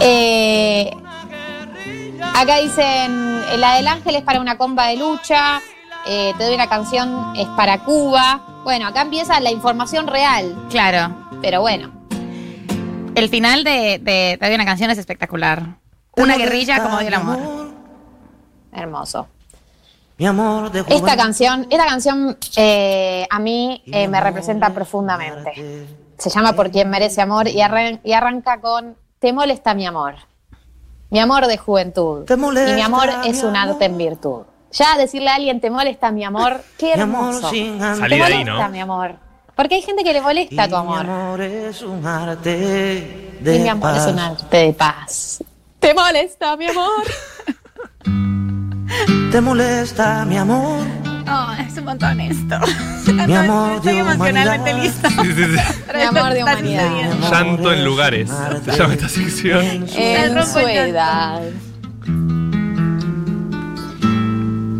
Eh, 0.00 0.90
acá 2.34 2.56
dicen: 2.56 3.60
La 3.60 3.74
del 3.74 3.88
ángel 3.88 4.16
es 4.16 4.22
para 4.22 4.40
una 4.40 4.56
comba 4.56 4.86
de 4.86 4.96
lucha. 4.96 5.60
Eh, 6.06 6.32
te 6.38 6.44
doy 6.44 6.54
una 6.54 6.68
canción, 6.68 7.34
es 7.36 7.46
para 7.48 7.84
Cuba. 7.84 8.47
Bueno, 8.64 8.86
acá 8.88 9.02
empieza 9.02 9.40
la 9.40 9.50
información 9.50 10.06
real, 10.06 10.66
Claro. 10.70 11.14
pero 11.40 11.60
bueno. 11.60 11.90
El 13.14 13.28
final 13.28 13.64
de, 13.64 13.98
de, 14.02 14.38
de 14.40 14.54
una 14.54 14.64
canción 14.64 14.90
es 14.90 14.98
espectacular. 14.98 15.76
Una 16.16 16.36
guerrilla 16.36 16.82
como 16.82 16.98
dio 16.98 17.08
el 17.08 17.14
amor. 17.14 17.38
Hermoso. 18.72 19.26
Mi 20.18 20.26
amor 20.26 20.70
de 20.72 20.80
Esta 20.80 20.94
juventud. 20.98 21.16
canción, 21.16 21.66
esta 21.70 21.86
canción 21.86 22.36
eh, 22.56 23.26
a 23.30 23.38
mí 23.38 23.82
eh, 23.86 24.08
me 24.08 24.20
representa 24.20 24.70
profundamente. 24.70 25.86
Se 26.18 26.28
llama 26.30 26.52
Por 26.54 26.70
quien 26.70 26.90
merece 26.90 27.20
amor 27.22 27.46
y, 27.48 27.60
arran- 27.60 28.00
y 28.02 28.12
arranca 28.12 28.60
con 28.60 28.96
Te 29.20 29.32
molesta 29.32 29.74
mi 29.74 29.86
amor. 29.86 30.16
Mi 31.10 31.20
amor 31.20 31.46
de 31.46 31.56
juventud. 31.56 32.24
Te 32.24 32.36
molesta 32.36 32.70
y 32.72 32.74
mi 32.74 32.82
amor 32.82 33.08
es 33.24 33.42
un 33.44 33.56
arte 33.56 33.84
en 33.86 33.96
virtud. 33.96 34.42
Ya 34.72 34.96
decirle 34.98 35.30
a 35.30 35.36
alguien 35.36 35.60
te 35.60 35.70
molesta 35.70 36.10
mi 36.10 36.24
amor, 36.24 36.62
qué 36.76 36.94
Mi 36.96 37.02
amor 37.02 37.28
hermoso. 37.34 37.50
sin 37.50 37.78
Salí 37.80 38.16
Te 38.16 38.16
de 38.16 38.24
ahí, 38.24 38.44
molesta 38.44 38.64
¿no? 38.66 38.68
mi 38.70 38.80
amor. 38.80 39.16
Porque 39.54 39.74
hay 39.76 39.82
gente 39.82 40.04
que 40.04 40.12
le 40.12 40.20
molesta 40.20 40.68
tu 40.68 40.74
Y 40.74 40.78
amor. 40.78 41.04
Mi 41.04 41.10
amor 41.12 41.40
es 41.40 41.82
un 41.82 42.06
arte 42.06 43.38
de 43.40 43.56
y 43.56 43.60
mi 43.60 43.68
amor 43.68 43.92
paz. 43.94 44.06
es 44.06 44.12
un 44.12 44.18
arte 44.18 44.56
de 44.56 44.72
paz. 44.72 45.44
Te 45.80 45.94
molesta 45.94 46.56
mi 46.56 46.66
amor. 46.68 47.04
Te 49.32 49.40
molesta 49.40 50.24
mi 50.24 50.36
amor. 50.38 50.80
Oh, 51.30 51.52
es 51.60 51.76
un 51.76 51.84
montón 51.84 52.20
esto. 52.20 52.56
Mi 53.26 53.34
amor 53.36 53.72
Estoy 53.76 53.94
de 53.94 53.98
emocionalmente 54.00 54.74
lista. 54.74 55.10
Sí, 55.10 55.16
sí, 55.34 55.44
sí. 55.44 55.60
Mi 55.94 56.02
amor 56.02 56.32
de 56.32 56.42
humanidad. 56.42 56.90
Llanto 57.30 57.72
en 57.72 57.78
es 57.80 57.84
lugares. 57.84 58.30
Se 58.64 58.72
llama 58.76 58.94
esta 58.94 59.08
sección. 59.10 59.60
En 59.62 60.46
su 60.46 60.58
edad. 60.60 61.42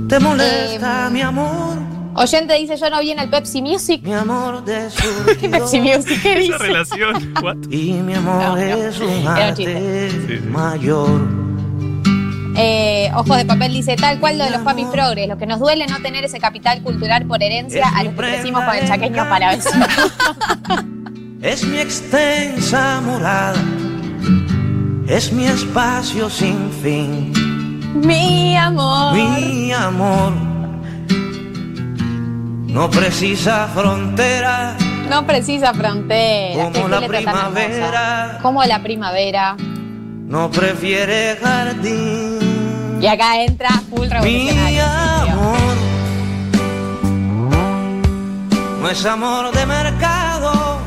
Te 0.09 0.19
molesta 0.21 1.07
Eh, 1.07 1.11
mi 1.11 1.21
amor. 1.23 1.77
Oyente 2.15 2.55
dice, 2.55 2.77
yo 2.77 2.91
no 2.91 2.99
vi 3.01 3.11
en 3.13 3.19
el 3.21 3.29
Pepsi 3.31 3.63
Music. 3.63 4.03
Mi 4.03 4.15
amor 4.15 4.65
de 4.65 4.89
¿Qué 5.41 5.49
Pepsi 5.49 5.81
Music? 5.81 6.21
¿Qué 6.23 6.33
Esa 6.33 6.41
dice? 6.41 6.59
relación, 6.59 7.35
what? 7.43 7.57
Y 7.71 7.93
mi 7.93 8.15
amor 8.15 8.35
No, 8.43 8.57
no, 8.57 8.59
es 8.59 8.99
un 9.01 9.27
arte 9.29 9.55
chiste. 9.55 10.11
Sí, 10.11 10.19
sí. 10.43 10.49
mayor. 10.49 11.21
Eh, 12.61 13.09
Ojos 13.15 13.37
de 13.37 13.45
papel 13.45 13.73
dice, 13.73 13.95
tal 13.95 14.19
cual 14.19 14.37
lo 14.39 14.45
de 14.45 14.51
los 14.51 14.63
papi 14.63 14.85
progres, 14.87 15.29
lo 15.29 15.39
que 15.39 15.47
nos 15.47 15.61
duele 15.61 15.87
no 15.87 16.01
tener 16.03 16.25
ese 16.25 16.41
capital 16.41 16.83
cultural 16.83 17.25
por 17.27 17.41
herencia 17.41 17.87
Es 17.87 17.95
a 17.95 18.03
los 18.03 18.15
que 18.15 18.19
crecimos 18.21 18.65
con 18.65 18.75
el 18.75 18.89
chaqueño 18.89 19.29
para 19.29 19.55
vecino. 19.55 19.87
Es 21.41 21.65
mi 21.65 21.79
extensa 21.79 23.01
morada, 23.01 23.55
es 25.07 25.33
mi 25.33 25.45
espacio 25.47 26.29
sin 26.29 26.69
fin, 26.83 27.33
Mi 27.95 28.57
amor. 28.57 29.15
mi 29.15 29.73
amor. 29.73 30.33
No 32.69 32.91
precisa 32.91 33.67
frontera 33.75 34.77
No 35.09 35.27
precisa 35.27 35.73
fronteras. 35.73 36.71
Como 36.73 36.89
la 36.89 37.07
primavera. 37.07 38.39
Como 38.43 38.65
la 38.65 38.83
primavera. 38.83 39.57
no 39.59 40.51
prefiere 40.51 41.39
jardín. 41.43 42.99
Y 43.01 43.07
acá 43.07 43.43
entra 43.43 43.71
full 43.89 44.09
Mi 44.23 44.51
revolucionario. 44.51 44.85
Amor 45.33 45.99
no 48.81 48.89
es 48.89 49.05
amor 49.05 49.53
de 49.53 49.67
mercado. 49.67 50.79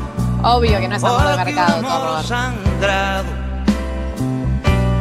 Obvio 0.42 0.80
que 0.80 0.88
no 0.88 0.96
es 0.96 1.04
amor 1.04 1.28
de 1.28 1.44
mercado, 1.44 1.82
todo 1.82 2.22
sangrado 2.22 3.41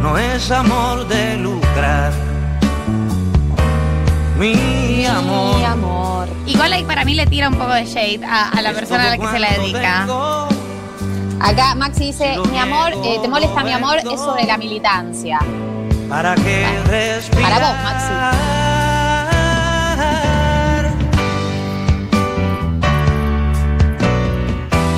no 0.02 0.18
es 0.18 0.50
amor 0.52 1.08
de 1.08 1.38
lucrar. 1.38 2.12
Mi 4.38 5.06
amor. 5.06 5.58
Mi 5.58 5.64
amor. 5.66 6.28
Igual 6.48 6.74
ahí 6.74 6.84
para 6.84 7.06
mí 7.06 7.14
le 7.14 7.28
tira 7.28 7.48
un 7.50 7.56
poco 7.56 7.72
de 7.74 7.86
shade 7.86 8.26
a, 8.26 8.50
a 8.50 8.62
la 8.62 8.74
persona 8.74 9.04
a 9.04 9.10
la 9.16 9.18
que 9.18 9.28
se 9.28 9.40
la 9.40 9.50
dedica. 9.52 10.00
tengo. 10.02 10.48
Acá 11.40 11.76
Maxi 11.76 12.06
dice, 12.06 12.38
mi 12.52 12.58
amor, 12.58 12.94
eh, 13.04 13.20
¿te 13.22 13.28
molesta 13.28 13.64
mi 13.64 13.72
amor? 13.72 13.98
Es 13.98 14.20
sobre 14.20 14.46
la 14.46 14.58
militancia. 14.58 15.40
¿Para 16.10 16.36
que 16.36 16.66
respirar? 16.88 17.52
Para 17.52 17.68
vos, 17.68 17.76
Maxi. 17.84 19.22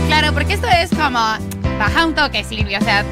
Claro, 0.08 0.34
porque 0.34 0.54
esto 0.54 0.68
es 0.68 0.90
como. 0.92 1.20
Baja 1.80 2.06
un 2.06 2.14
toque, 2.14 2.44
Silvio. 2.44 2.78
O 2.80 2.84
sea, 2.84 3.04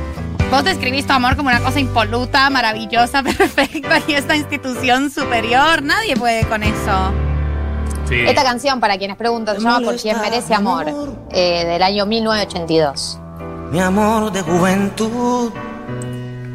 vos 0.52 0.64
describís 0.66 1.08
tu 1.08 1.14
amor 1.14 1.36
como 1.38 1.50
una 1.50 1.62
cosa 1.62 1.80
impoluta, 1.80 2.50
maravillosa, 2.50 3.24
perfecta 3.38 4.02
y 4.08 4.14
esta 4.14 4.36
institución 4.36 5.10
superior. 5.10 5.82
Nadie 5.82 6.16
puede 6.16 6.46
con 6.46 6.62
eso. 6.62 7.14
Sí. 8.08 8.20
Esta 8.20 8.44
canción, 8.44 8.82
para 8.82 8.98
quienes 8.98 9.16
preguntan, 9.16 9.56
se 9.56 9.62
llama 9.62 9.80
Por 9.86 9.96
quien 9.96 10.20
merece 10.20 10.54
amor, 10.54 10.86
eh, 11.32 11.66
del 11.66 11.82
año 11.82 12.06
1982. 12.06 13.20
Mi 13.72 13.80
amor 13.80 14.32
de 14.34 14.42
juventud. 14.42 15.52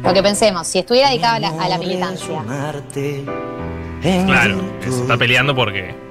Lo 0.03 0.13
que 0.13 0.21
pensemos, 0.21 0.67
si 0.67 0.79
estuviera 0.79 1.09
dedicado 1.09 1.35
a 1.37 1.39
la, 1.39 1.75
a 1.75 1.77
militancia. 1.79 2.43
Claro, 4.01 4.61
se 4.81 4.89
está 4.89 5.17
peleando 5.17 5.55
porque. 5.55 6.06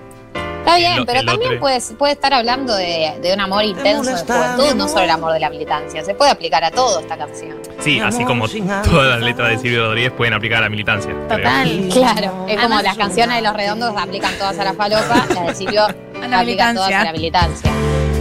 Está 0.67 0.79
bien, 0.79 0.93
El- 0.95 1.07
pero 1.07 1.21
el 1.21 1.27
también 1.27 1.51
otro- 1.53 1.61
puede, 1.61 1.81
puede 1.97 2.13
estar 2.15 2.35
hablando 2.35 2.75
de, 2.75 3.13
de 3.23 3.33
un 3.33 3.41
amor 3.41 3.63
intenso 3.65 4.11
de 4.11 4.17
juventud, 4.17 4.75
no 4.75 4.89
solo 4.89 5.03
el 5.03 5.11
amor 5.11 5.33
de 5.33 5.39
la 5.41 5.49
militancia. 5.49 6.05
Se 6.05 6.15
puede 6.15 6.33
aplicar 6.33 6.65
a 6.65 6.71
todo 6.73 6.99
esta 7.01 7.17
canción. 7.17 7.57
Sí, 7.79 8.01
así 8.01 8.25
como 8.25 8.49
todas 8.49 9.09
las 9.11 9.21
letras 9.21 9.51
de 9.51 9.59
Silvio 9.59 9.85
Rodríguez 9.87 10.13
pueden 10.13 10.35
aplicar 10.35 10.59
a 10.59 10.63
la 10.63 10.69
militancia. 10.69 11.13
creo. 11.13 11.29
Total. 11.29 11.89
Claro, 11.93 12.47
es 12.49 12.61
como 12.61 12.81
las 12.83 12.97
canciones 12.97 13.37
de 13.37 13.43
los 13.43 13.55
redondos 13.55 13.95
aplican 13.97 14.35
todas 14.39 14.59
a 14.59 14.65
la 14.65 14.75
falopa, 14.75 15.25
las 15.35 15.47
de 15.47 15.55
Silvio 15.55 15.87
la 16.29 16.41
aplican 16.41 16.75
todas 16.75 16.93
a 16.93 17.05
la 17.05 17.13
militancia. 17.13 17.71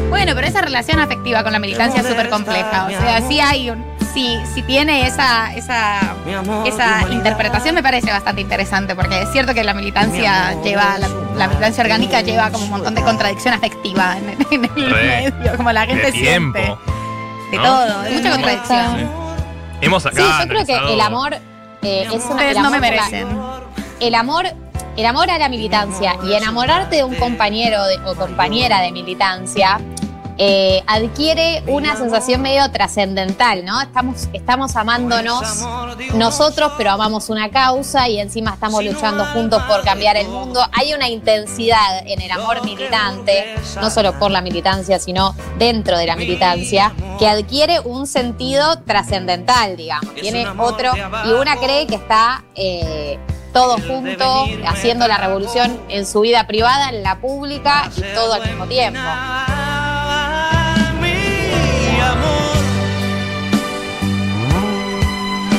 Bueno, 0.09 0.33
pero 0.35 0.47
esa 0.47 0.61
relación 0.61 0.99
afectiva 0.99 1.43
con 1.43 1.51
la 1.51 1.59
militancia 1.59 2.01
es 2.01 2.07
súper 2.07 2.29
compleja. 2.29 2.85
O 2.85 2.89
sea, 2.89 3.21
sí 3.27 3.39
hay 3.39 3.71
un. 3.71 3.83
Sí, 4.13 4.37
sí 4.53 4.61
tiene 4.61 5.07
esa, 5.07 5.53
esa, 5.55 5.99
Mi 6.25 6.33
amor, 6.33 6.65
esa 6.65 7.01
interpretación 7.11 7.75
me 7.75 7.83
parece 7.83 8.11
bastante 8.11 8.39
interesante, 8.39 8.95
porque 8.95 9.23
es 9.23 9.29
cierto 9.33 9.53
que 9.53 9.61
la 9.63 9.73
militancia 9.73 10.55
lleva, 10.63 10.97
la, 10.99 11.09
la 11.37 11.47
militancia 11.47 11.83
orgánica 11.83 12.21
lleva 12.21 12.49
como 12.51 12.65
un 12.65 12.69
montón 12.71 12.95
de 12.95 13.01
contradicción 13.01 13.53
afectiva 13.53 14.17
en, 14.17 14.29
en 14.51 14.65
el 14.65 14.91
Re. 14.91 15.31
medio, 15.31 15.57
como 15.57 15.71
la 15.71 15.85
gente 15.85 16.05
De 16.07 16.11
tiempo. 16.11 16.57
siente. 16.59 16.81
De 17.51 17.57
¿no? 17.57 17.63
todo, 17.63 18.01
de 18.01 18.11
mucha 18.11 18.31
contradicción. 18.31 18.97
Sí. 18.99 19.05
Hemos 19.81 20.05
acá. 20.05 20.15
Sí, 20.15 20.23
yo 20.41 20.47
creo 20.47 20.65
que 20.65 20.93
el 20.93 21.01
amor 21.01 21.33
eh, 21.81 22.03
es 22.03 22.07
una. 22.25 22.35
Ustedes 22.35 22.55
el 22.57 22.63
no 22.63 22.69
me 22.71 22.77
amor 22.77 22.89
por 22.89 22.95
la- 22.95 23.09
merecen. 23.09 23.27
el 23.99 24.15
amor, 24.15 24.45
el 24.97 25.05
amor 25.05 25.29
a 25.29 25.37
la 25.37 25.49
militancia 25.49 26.15
y 26.23 26.33
enamorarte 26.33 26.95
de 26.97 27.03
un 27.03 27.15
compañero 27.15 27.83
de- 27.85 27.99
o 28.05 28.15
compañera 28.15 28.79
de 28.81 28.91
militancia 28.91 29.79
eh, 30.37 30.83
adquiere 30.87 31.63
una 31.67 31.95
sensación 31.95 32.41
medio 32.41 32.69
trascendental, 32.71 33.63
¿no? 33.63 33.81
Estamos, 33.81 34.27
estamos 34.33 34.75
amándonos 34.75 35.65
nosotros, 36.13 36.73
pero 36.77 36.91
amamos 36.91 37.29
una 37.29 37.49
causa 37.49 38.09
y 38.09 38.19
encima 38.19 38.53
estamos 38.53 38.83
luchando 38.83 39.25
juntos 39.27 39.63
por 39.63 39.83
cambiar 39.83 40.17
el 40.17 40.27
mundo. 40.27 40.61
Hay 40.73 40.93
una 40.93 41.07
intensidad 41.07 42.05
en 42.05 42.21
el 42.21 42.31
amor 42.31 42.65
militante, 42.65 43.55
no 43.79 43.89
solo 43.89 44.17
por 44.19 44.31
la 44.31 44.41
militancia, 44.41 44.99
sino 44.99 45.35
dentro 45.57 45.97
de 45.97 46.07
la 46.07 46.15
militancia, 46.15 46.93
que 47.17 47.27
adquiere 47.27 47.79
un 47.79 48.05
sentido 48.05 48.79
trascendental, 48.79 49.77
digamos. 49.77 50.13
Tiene 50.15 50.47
otro, 50.57 50.91
y 51.25 51.29
una 51.29 51.55
cree 51.57 51.87
que 51.87 51.95
está 51.95 52.43
eh, 52.55 53.17
todo 53.53 53.77
junto, 53.77 54.47
haciendo 54.67 55.07
la 55.07 55.17
revolución 55.17 55.79
en 55.87 56.05
su 56.05 56.19
vida 56.19 56.45
privada, 56.45 56.89
en 56.89 57.03
la 57.03 57.19
pública 57.19 57.89
y 57.95 58.01
todo 58.13 58.33
al 58.33 58.45
mismo 58.45 58.65
tiempo. 58.65 58.99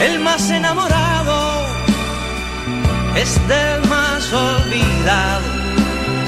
El 0.01 0.19
más 0.21 0.51
enamorado 0.51 1.65
es 3.17 3.49
del 3.49 3.81
más 3.89 4.33
olvidado. 4.33 5.41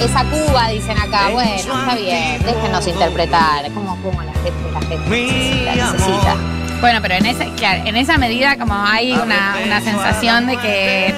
Esa 0.00 0.24
Cuba, 0.24 0.68
dicen 0.68 0.96
acá, 0.96 1.28
bueno, 1.32 1.50
está 1.54 1.94
bien, 1.96 2.40
déjenos 2.44 2.86
interpretar. 2.86 3.64
Como, 3.72 4.00
como 4.02 4.22
la 4.22 4.32
gente, 4.32 4.52
la 4.72 4.80
gente 4.80 5.72
necesita. 5.74 6.36
Bueno, 6.80 7.00
pero 7.02 7.14
en 7.14 7.26
esa, 7.26 7.44
claro, 7.56 7.82
en 7.84 7.96
esa 7.96 8.16
medida 8.18 8.56
como 8.56 8.74
hay 8.74 9.12
una, 9.12 9.56
una 9.64 9.80
sensación 9.80 10.46
de 10.46 10.56
que 10.58 11.12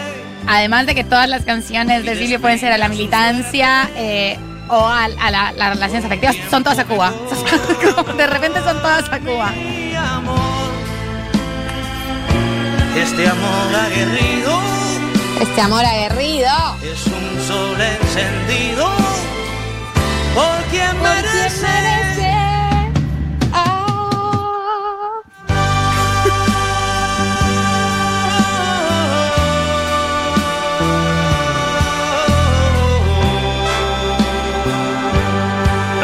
además 0.47 0.87
de 0.87 0.95
que 0.95 1.05
todas 1.05 1.29
las 1.29 1.45
canciones 1.45 2.05
de 2.07 2.17
Silvio 2.17 2.41
pueden 2.41 2.59
ser 2.59 2.73
a 2.73 2.79
la 2.79 2.89
militancia 2.89 3.89
eh, 3.95 4.39
o 4.69 4.87
a, 4.87 5.05
a 5.05 5.31
la- 5.31 5.53
las 5.53 5.69
relaciones 5.75 6.07
afectivas, 6.07 6.35
son 6.51 6.65
todas 6.65 6.79
a 6.79 6.85
Cuba. 6.87 7.13
De 8.17 8.27
repente 8.27 8.61
son 8.63 8.81
todas 8.81 9.09
a 9.13 9.19
Cuba. 9.19 9.53
Este 12.97 13.29
amor 13.29 13.75
aguerrido 13.75 14.61
Este 15.41 15.61
amor 15.61 15.85
aguerrido. 15.85 16.49
es 16.83 17.07
un 17.07 17.41
sol 17.47 17.77
encendido 17.81 18.87
por 20.35 20.63
quien 20.71 20.91
¿Por 20.97 21.09
merece. 21.09 21.67
merece? 21.67 22.31
Ah. 23.53 25.21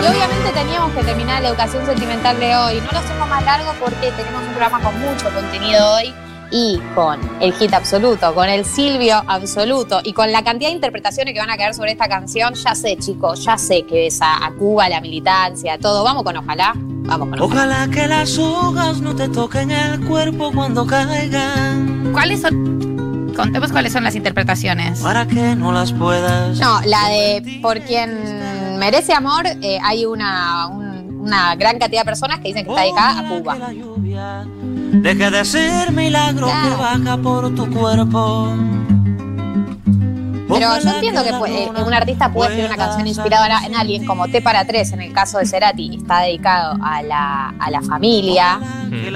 Y 0.02 0.06
obviamente 0.06 0.50
teníamos 0.52 0.92
que 0.92 1.02
terminar 1.02 1.42
la 1.42 1.48
educación 1.48 1.84
sentimental 1.86 2.38
de 2.38 2.54
hoy. 2.56 2.80
No 2.80 2.92
lo 2.92 2.98
hacemos 2.98 3.28
más 3.28 3.42
largo 3.44 3.72
porque 3.80 4.10
tenemos 4.12 4.42
un 4.42 4.48
programa 4.50 4.80
con 4.80 4.98
mucho 5.00 5.28
contenido 5.34 5.94
hoy 5.94 6.14
y 6.50 6.78
con 6.94 7.18
el 7.40 7.52
hit 7.54 7.72
absoluto, 7.74 8.34
con 8.34 8.48
el 8.48 8.64
Silvio 8.64 9.22
absoluto 9.26 10.00
y 10.04 10.12
con 10.12 10.30
la 10.32 10.42
cantidad 10.42 10.68
de 10.70 10.74
interpretaciones 10.76 11.34
que 11.34 11.40
van 11.40 11.50
a 11.50 11.56
caer 11.56 11.74
sobre 11.74 11.92
esta 11.92 12.08
canción. 12.08 12.54
Ya 12.54 12.74
sé, 12.74 12.96
chicos, 12.98 13.44
ya 13.44 13.58
sé 13.58 13.82
que 13.84 14.06
es 14.06 14.20
a, 14.22 14.44
a 14.46 14.52
Cuba, 14.52 14.88
la 14.88 15.00
militancia, 15.00 15.78
todo. 15.78 16.04
Vamos 16.04 16.22
con 16.22 16.36
Ojalá. 16.36 16.72
Vamos 16.76 17.28
con 17.30 17.40
Ojalá. 17.40 17.84
Ojalá 17.84 17.90
que 17.94 18.06
las 18.06 18.38
hojas 18.38 19.00
no 19.00 19.14
te 19.14 19.28
toquen 19.28 19.70
el 19.70 20.00
cuerpo 20.06 20.50
cuando 20.52 20.86
caigan, 20.86 22.10
¿Cuáles 22.12 22.40
son? 22.42 23.32
Contemos 23.36 23.70
cuáles 23.70 23.92
son 23.92 24.02
las 24.02 24.14
interpretaciones. 24.14 25.00
para 25.00 25.26
que 25.26 25.54
no 25.56 25.70
las 25.72 25.92
puedas. 25.92 26.58
No, 26.58 26.80
la 26.86 27.08
de 27.08 27.58
por 27.60 27.80
quien 27.80 28.78
merece 28.78 29.12
amor, 29.12 29.44
eh, 29.46 29.78
hay 29.84 30.06
una, 30.06 30.68
un- 30.68 31.20
una 31.20 31.54
gran 31.56 31.78
cantidad 31.78 32.00
de 32.02 32.04
personas 32.06 32.38
que 32.40 32.48
dicen 32.48 32.64
que 32.64 32.70
está 32.70 32.82
dedicada 32.82 33.18
a 33.18 33.28
Cuba. 33.28 33.56
Deje 35.02 35.30
de 35.30 35.44
ser 35.44 35.92
milagro 35.92 36.46
Claro. 36.46 36.68
que 36.70 36.82
baja 36.82 37.16
por 37.18 37.54
tu 37.54 37.70
cuerpo. 37.70 38.52
Pero 40.48 40.78
yo 40.80 40.90
entiendo 40.90 41.22
que 41.24 41.32
un 41.82 41.92
artista 41.92 42.32
puede 42.32 42.50
escribir 42.50 42.70
una 42.72 42.76
canción 42.84 43.06
inspirada 43.06 43.66
en 43.66 43.74
alguien, 43.74 44.06
como 44.06 44.28
T 44.28 44.40
para 44.42 44.64
tres, 44.64 44.92
en 44.92 45.00
el 45.02 45.12
caso 45.12 45.38
de 45.38 45.46
Cerati, 45.46 45.96
está 45.96 46.20
dedicado 46.20 46.78
a 46.82 47.02
la, 47.02 47.48
a 47.58 47.70
la 47.70 47.82
familia, 47.82 48.58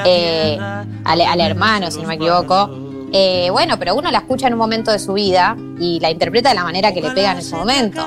eh, 0.05 0.59
al 1.05 1.41
hermano, 1.41 1.91
si 1.91 2.01
no 2.03 2.09
me 2.09 2.15
equivoco. 2.15 2.71
Eh, 3.13 3.49
bueno, 3.51 3.77
pero 3.79 3.95
uno 3.97 4.11
la 4.11 4.19
escucha 4.19 4.47
en 4.49 4.53
un 4.55 4.59
momento 4.59 4.93
de 4.93 4.99
su 4.99 5.15
vida 5.15 5.57
y 5.81 5.99
la 6.01 6.11
interpreta 6.11 6.51
de 6.51 6.55
la 6.57 6.65
manera 6.65 6.93
que 6.93 7.01
le 7.01 7.11
pega 7.11 7.33
en 7.33 7.39
ese 7.39 7.57
momento. 7.57 8.07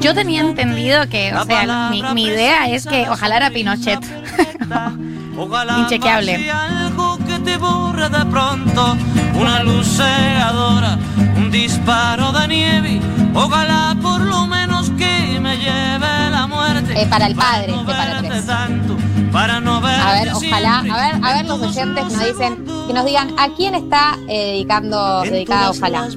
Yo 0.00 0.14
tenía 0.14 0.40
entendido 0.42 1.08
que, 1.08 1.32
o 1.34 1.44
sea, 1.44 1.88
mi, 1.90 2.02
mi 2.14 2.24
idea 2.24 2.68
es 2.68 2.84
que 2.86 3.08
ojalá 3.08 3.36
era 3.36 3.50
Pinochet. 3.50 4.00
Ojalá 5.38 5.78
Inchequeable. 5.80 6.50
algo 6.50 7.18
que 7.18 7.38
te 7.40 7.56
borre 7.58 8.08
de 8.08 8.24
pronto, 8.26 8.96
una 9.38 9.62
luz 9.62 9.86
cegadora, 9.86 10.98
un 11.36 11.50
disparo 11.50 12.32
de 12.32 12.48
nieve. 12.48 13.00
Ojalá 13.34 13.96
por 14.00 14.20
lo 14.22 14.46
menos 14.46 14.90
que 14.90 15.38
me 15.40 15.56
lleve 15.58 16.30
la 16.30 16.46
muerte. 16.46 17.02
Eh, 17.02 17.06
para 17.06 17.26
el 17.26 17.34
padre, 17.34 17.68
no 17.68 17.80
este 17.80 17.92
para 17.92 18.22
tres. 18.22 18.46
tanto, 18.46 18.96
A 19.36 20.12
ver, 20.14 20.32
ojalá, 20.32 20.78
a 20.78 20.82
ver, 20.82 21.24
a 21.24 21.34
ver 21.34 21.44
los 21.46 21.60
oyentes 21.60 22.04
que 22.04 22.12
nos 22.12 22.26
dicen, 22.26 22.64
que 22.86 22.92
nos 22.94 23.04
digan 23.04 23.34
a 23.38 23.48
quién 23.54 23.74
está 23.74 24.16
eh, 24.28 24.52
dedicando, 24.52 25.22
dedicada 25.22 25.70
ojalá. 25.70 26.08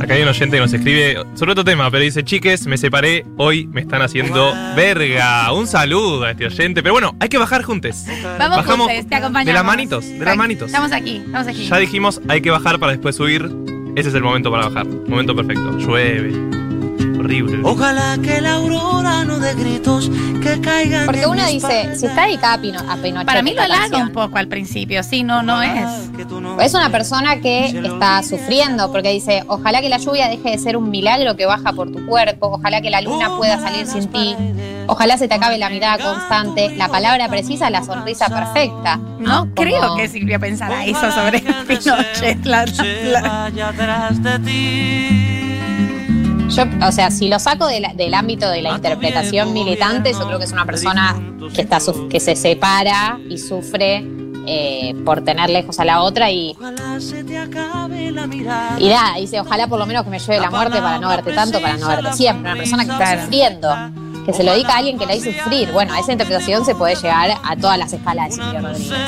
Acá 0.00 0.14
hay 0.14 0.22
un 0.22 0.28
oyente 0.28 0.56
que 0.56 0.60
nos 0.60 0.72
escribe 0.72 1.16
sobre 1.34 1.52
otro 1.52 1.64
tema, 1.64 1.90
pero 1.90 2.04
dice, 2.04 2.22
chiques, 2.24 2.66
me 2.66 2.78
separé, 2.78 3.26
hoy 3.38 3.66
me 3.66 3.80
están 3.80 4.02
haciendo 4.02 4.52
verga. 4.76 5.52
Un 5.52 5.66
saludo 5.66 6.24
a 6.24 6.30
este 6.30 6.46
oyente. 6.46 6.82
Pero 6.82 6.94
bueno, 6.94 7.16
hay 7.20 7.28
que 7.28 7.38
bajar 7.38 7.62
juntos. 7.62 8.04
Vamos 8.38 8.58
Bajamos 8.58 8.86
juntos, 8.86 9.08
te 9.08 9.14
acompañamos. 9.16 9.46
de 9.46 9.52
las 9.52 9.64
manitos, 9.64 10.04
de 10.04 10.24
las 10.24 10.36
manitos. 10.36 10.66
Estamos 10.66 10.92
aquí, 10.92 11.22
estamos 11.26 11.48
aquí. 11.48 11.66
Ya 11.66 11.76
dijimos, 11.78 12.20
hay 12.28 12.40
que 12.40 12.50
bajar 12.50 12.78
para 12.78 12.92
después 12.92 13.16
subir. 13.16 13.50
Ese 13.96 14.08
es 14.08 14.14
el 14.14 14.22
momento 14.22 14.50
para 14.50 14.68
bajar. 14.68 14.86
Momento 14.86 15.34
perfecto. 15.34 15.78
Llueve. 15.78 16.63
Horrible. 17.24 17.60
Ojalá 17.64 18.18
que 18.22 18.40
la 18.40 18.54
aurora 18.54 19.24
no 19.24 19.38
dé 19.38 19.54
gritos 19.54 20.10
que 20.42 20.60
caigan. 20.60 21.06
Porque 21.06 21.26
uno 21.26 21.46
dice, 21.46 21.96
si 21.96 22.04
está 22.06 22.26
dedicada 22.26 22.54
a, 22.54 22.58
Pino- 22.60 22.80
a 22.88 22.96
Pinochet. 22.96 23.26
Para 23.26 23.42
mí 23.42 23.54
lo 23.54 23.62
halaga 23.62 23.98
un 23.98 24.10
poco 24.12 24.36
al 24.36 24.46
principio, 24.48 25.02
sí, 25.02 25.22
no, 25.22 25.42
no 25.42 25.62
es. 25.62 25.86
Que 26.16 26.24
tú 26.26 26.40
no- 26.40 26.60
Es 26.60 26.74
una 26.74 26.90
persona 26.90 27.40
que 27.40 27.66
está 27.66 28.22
sufriendo 28.22 28.92
porque 28.92 29.10
dice, 29.10 29.42
ojalá 29.48 29.80
que 29.80 29.88
la 29.88 29.96
lluvia 29.98 30.28
deje 30.28 30.50
de 30.50 30.58
ser 30.58 30.76
un 30.76 30.90
milagro 30.90 31.34
que 31.36 31.46
baja 31.46 31.72
por 31.72 31.90
tu 31.90 32.04
cuerpo, 32.06 32.48
ojalá 32.58 32.80
que 32.82 32.90
la 32.90 33.00
luna 33.00 33.36
pueda 33.36 33.58
salir 33.58 33.86
sin 33.86 34.06
ti, 34.08 34.36
ojalá 34.86 35.16
se 35.16 35.26
te 35.26 35.34
acabe 35.34 35.56
la 35.56 35.70
mirada 35.70 35.98
constante, 36.04 36.74
la 36.76 36.88
palabra 36.88 37.28
precisa, 37.28 37.70
la 37.70 37.82
sonrisa 37.82 38.28
perfecta. 38.28 38.98
No 39.18 39.40
Como- 39.40 39.54
creo 39.54 39.96
que 39.96 40.08
Silvia 40.08 40.38
pensara 40.38 40.84
eso 40.84 41.10
sobre 41.10 41.40
Pinochet. 41.66 42.44
La, 42.44 42.66
se 42.66 43.04
la- 43.04 43.50
Yo, 46.54 46.62
o 46.86 46.92
sea, 46.92 47.10
si 47.10 47.28
lo 47.28 47.38
saco 47.40 47.66
de 47.66 47.80
la- 47.80 47.94
del 47.94 48.14
ámbito 48.14 48.48
de 48.48 48.62
la 48.62 48.70
interpretación 48.76 49.52
militante, 49.52 50.12
yo 50.12 50.26
creo 50.26 50.38
que 50.38 50.44
es 50.44 50.52
una 50.52 50.64
persona 50.64 51.16
que, 51.54 51.62
está, 51.62 51.78
que 52.08 52.20
se 52.20 52.36
separa 52.36 53.18
y 53.28 53.38
sufre 53.38 54.04
eh, 54.46 54.94
por 55.04 55.24
tener 55.24 55.48
lejos 55.50 55.80
a 55.80 55.84
la 55.84 56.02
otra 56.02 56.30
y, 56.30 56.54
y 58.78 58.88
nada, 58.88 59.16
dice, 59.18 59.40
ojalá 59.40 59.66
por 59.66 59.78
lo 59.78 59.86
menos 59.86 60.04
que 60.04 60.10
me 60.10 60.18
lleve 60.18 60.38
la 60.38 60.50
muerte 60.50 60.78
para 60.80 60.98
no 60.98 61.08
verte 61.08 61.32
tanto, 61.32 61.60
para 61.62 61.76
no 61.78 61.88
verte 61.88 62.12
siempre. 62.12 62.52
Una 62.52 62.56
persona 62.58 62.84
que 62.84 62.90
está 62.92 63.04
sufriendo, 63.24 63.68
que 64.24 64.32
se 64.32 64.42
lo 64.42 64.52
dedica 64.52 64.74
a 64.74 64.78
alguien 64.78 64.98
que 64.98 65.06
la 65.06 65.14
hizo 65.14 65.30
sufrir. 65.32 65.70
Bueno, 65.72 65.94
esa 65.94 66.12
interpretación 66.12 66.64
se 66.64 66.74
puede 66.74 66.94
llegar 66.96 67.30
a 67.42 67.56
todas 67.56 67.78
las 67.78 67.92
escalas 67.92 68.30
de 68.30 68.42
Silvio 68.42 68.60
Rodríguez. 68.60 68.98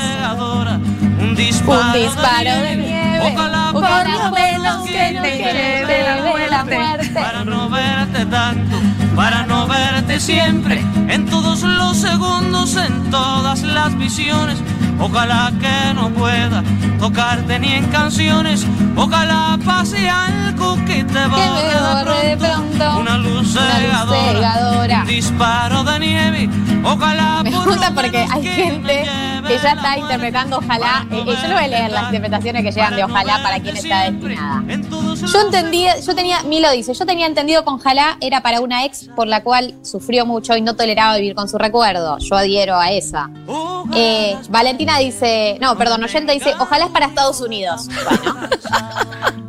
Un 1.19 1.35
disparo, 1.35 1.87
Un 1.87 1.93
disparo 1.93 2.61
de 2.61 2.75
nieve, 2.75 3.35
por 3.73 3.83
lo 4.09 4.31
menos 4.31 4.85
que 4.85 5.19
te 5.21 5.37
lleve 5.37 6.47
la 6.49 6.63
muerte. 6.63 7.09
Para 7.13 7.43
no 7.43 7.69
verte 7.69 8.25
tanto, 8.25 8.77
para 9.15 9.45
no 9.45 9.67
verte 9.67 10.19
siempre, 10.19 10.83
en 11.07 11.25
todos 11.25 11.63
los 11.63 11.97
segundos, 11.97 12.75
en 12.75 13.09
todas 13.09 13.63
las 13.63 13.97
visiones. 13.97 14.57
Ojalá 14.99 15.51
que 15.59 15.93
no 15.93 16.09
pueda 16.09 16.63
tocarte 16.99 17.59
ni 17.59 17.73
en 17.73 17.85
canciones. 17.87 18.65
Ojalá 18.95 19.59
pase 19.63 20.09
algo 20.09 20.75
que 20.85 21.03
te 21.03 21.27
borre 21.27 22.27
de 22.29 22.37
pronto. 22.37 22.99
Una 22.99 23.17
luz 23.17 23.53
cegadora, 23.53 24.33
cegadora. 24.33 25.01
un 25.01 25.07
disparo 25.07 25.83
de 25.83 25.99
nieve. 25.99 26.49
Ojalá 26.83 27.41
Me 27.43 27.51
gusta 27.51 27.91
porque 27.93 28.25
hay 28.31 28.43
gente 28.43 29.05
que 29.47 29.57
ya 29.57 29.71
está 29.71 29.97
interpretando 29.97 30.57
ojalá. 30.57 31.05
Eh, 31.11 31.23
yo 31.25 31.47
no 31.47 31.55
voy 31.55 31.63
a 31.63 31.67
leer 31.67 31.91
las 31.91 32.05
interpretaciones 32.05 32.63
que 32.63 32.71
llegan 32.71 32.95
de 32.95 33.03
ojalá 33.03 33.41
para 33.41 33.59
quién 33.59 33.77
está 33.77 34.09
destinada. 34.09 34.63
Yo 34.67 35.41
entendía, 35.41 35.99
yo 35.99 36.15
tenía, 36.15 36.43
Milo 36.43 36.71
dice, 36.71 36.93
yo 36.93 37.05
tenía 37.05 37.27
entendido 37.27 37.63
con 37.63 37.75
ojalá 37.75 38.17
era 38.21 38.41
para 38.41 38.61
una 38.61 38.85
ex 38.85 39.09
por 39.15 39.27
la 39.27 39.43
cual 39.43 39.75
sufrió 39.83 40.25
mucho 40.25 40.55
y 40.57 40.61
no 40.61 40.75
toleraba 40.75 41.15
vivir 41.17 41.35
con 41.35 41.47
su 41.47 41.57
recuerdo. 41.57 42.17
Yo 42.19 42.35
adhiero 42.35 42.77
a 42.77 42.91
esa. 42.91 43.29
Eh, 43.93 44.35
Dice, 44.99 45.57
no, 45.59 45.77
perdón, 45.77 46.03
oyente 46.03 46.31
dice, 46.33 46.53
ojalá 46.59 46.85
es 46.85 46.91
para 46.91 47.07
Estados 47.07 47.41
Unidos. 47.41 47.87
Bueno. 47.87 48.47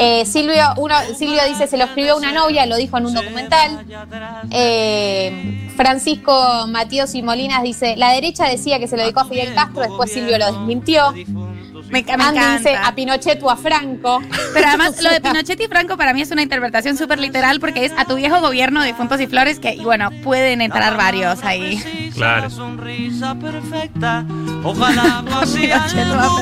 Eh, 0.00 0.24
Silvio, 0.26 0.62
uno, 0.76 0.94
Silvio 1.16 1.40
dice, 1.48 1.66
se 1.66 1.76
lo 1.76 1.82
escribió 1.82 2.16
una 2.16 2.30
novia, 2.30 2.66
lo 2.66 2.76
dijo 2.76 2.96
en 2.98 3.06
un 3.06 3.14
documental. 3.14 3.84
Eh, 4.52 5.72
Francisco 5.76 6.68
Matías 6.68 7.16
y 7.16 7.22
Molinas 7.22 7.64
dice, 7.64 7.96
la 7.96 8.12
derecha 8.12 8.48
decía 8.48 8.78
que 8.78 8.86
se 8.86 8.96
lo 8.96 9.02
dedicó 9.02 9.20
a 9.20 9.24
Fidel 9.24 9.52
Castro, 9.54 9.82
después 9.82 10.12
Silvio 10.12 10.38
lo 10.38 10.46
desmintió. 10.46 11.12
Me, 11.90 12.02
me 12.02 12.12
Andy 12.12 12.38
dice, 12.58 12.70
encanta. 12.70 12.88
a 12.88 12.94
Pinochet 12.94 13.42
o 13.42 13.50
a 13.50 13.56
Franco. 13.56 14.20
Pero 14.54 14.66
además 14.68 15.02
lo 15.02 15.10
de 15.10 15.20
Pinochet 15.22 15.60
y 15.60 15.66
Franco 15.66 15.96
para 15.96 16.12
mí 16.12 16.20
es 16.22 16.30
una 16.30 16.42
interpretación 16.42 16.96
súper 16.96 17.18
literal 17.18 17.60
porque 17.60 17.84
es 17.84 17.92
a 17.96 18.04
tu 18.04 18.16
viejo 18.16 18.40
gobierno 18.40 18.80
de 18.80 18.88
Difuntos 18.88 19.20
y 19.20 19.26
Flores 19.26 19.58
que, 19.58 19.74
y 19.74 19.84
bueno, 19.84 20.10
pueden 20.22 20.60
entrar 20.60 20.96
varios 20.96 21.42
ahí. 21.44 22.10
Claro. 22.14 22.48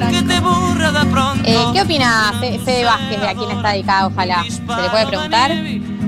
Eh, 1.44 1.64
¿Qué 1.72 1.82
opina 1.82 2.32
Fe- 2.40 2.58
Fede 2.58 2.84
Vázquez 2.84 3.20
de 3.20 3.28
a 3.28 3.34
quién 3.34 3.50
está 3.50 3.70
dedicada 3.72 4.06
Ojalá? 4.06 4.42
¿Se 4.44 4.60
le 4.82 4.90
puede 4.90 5.06
preguntar? 5.06 5.52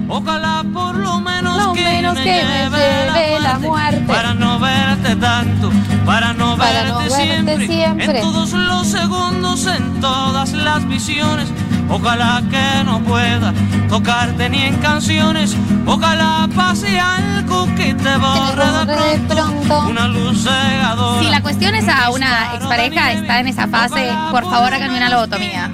Ojalá 0.08 0.64
por 0.72 0.94
lo 0.94 1.20
menos 1.20 1.56
Lo 1.56 1.72
que 1.74 1.84
menos 1.84 2.14
me 2.14 2.24
que 2.24 2.30
me 2.30 2.68
lleve 2.70 3.40
la 3.40 3.58
muerte. 3.58 4.04
Para 4.06 4.34
no 4.34 4.58
verte 4.58 5.16
tanto, 5.16 5.70
para 6.06 6.32
no 6.32 6.56
Para 6.56 6.84
no 6.84 6.98
verte, 6.98 7.14
siempre, 7.14 7.66
siempre. 7.66 8.18
En 8.18 8.20
todos 8.20 8.52
los 8.52 8.86
segundos, 8.86 9.66
en 9.66 10.00
todas 10.00 10.52
las 10.52 10.86
visiones. 10.88 11.48
Ojalá 11.90 12.42
que 12.50 12.84
no 12.84 13.00
pueda 13.00 13.52
tocarte 13.88 14.48
ni 14.50 14.62
en 14.62 14.76
canciones. 14.76 15.56
Ojalá 15.86 16.48
pase 16.54 16.98
algo 17.00 17.66
que 17.76 17.94
te 17.94 18.16
borre 18.16 18.86
de 18.86 19.18
pronto. 19.26 19.88
Una 19.88 20.08
luz 20.08 20.42
cegadora. 20.42 21.22
Si 21.22 21.30
la 21.30 21.40
cuestión 21.42 21.74
es 21.74 21.88
a 21.88 22.10
una 22.10 22.54
expareja, 22.54 23.12
está 23.12 23.40
en 23.40 23.48
esa 23.48 23.68
fase, 23.68 24.10
por 24.30 24.44
favor 24.50 24.74
háganme 24.74 24.98
una 24.98 25.08
lobotomía. 25.08 25.70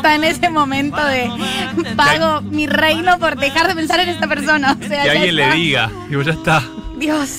Está 0.00 0.14
en 0.14 0.24
ese 0.24 0.48
momento 0.48 1.04
de 1.04 1.30
pago 1.96 2.40
mi 2.40 2.66
reino 2.66 3.18
por 3.18 3.36
dejar 3.38 3.68
de 3.68 3.74
pensar 3.74 4.00
en 4.00 4.08
esta 4.08 4.26
persona. 4.26 4.76
O 4.80 4.88
sea, 4.88 5.02
Que 5.02 5.06
ya 5.06 5.12
alguien 5.12 5.36
le 5.36 5.42
está. 5.42 5.54
diga. 5.54 5.90
Digo, 6.08 6.22
ya 6.22 6.32
está. 6.32 6.62
Dios. 6.98 7.30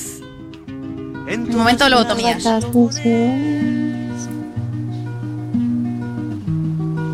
En 1.27 1.49
Un 1.49 1.55
momento 1.57 1.85
de 1.85 1.89
lobotomía. 1.89 2.37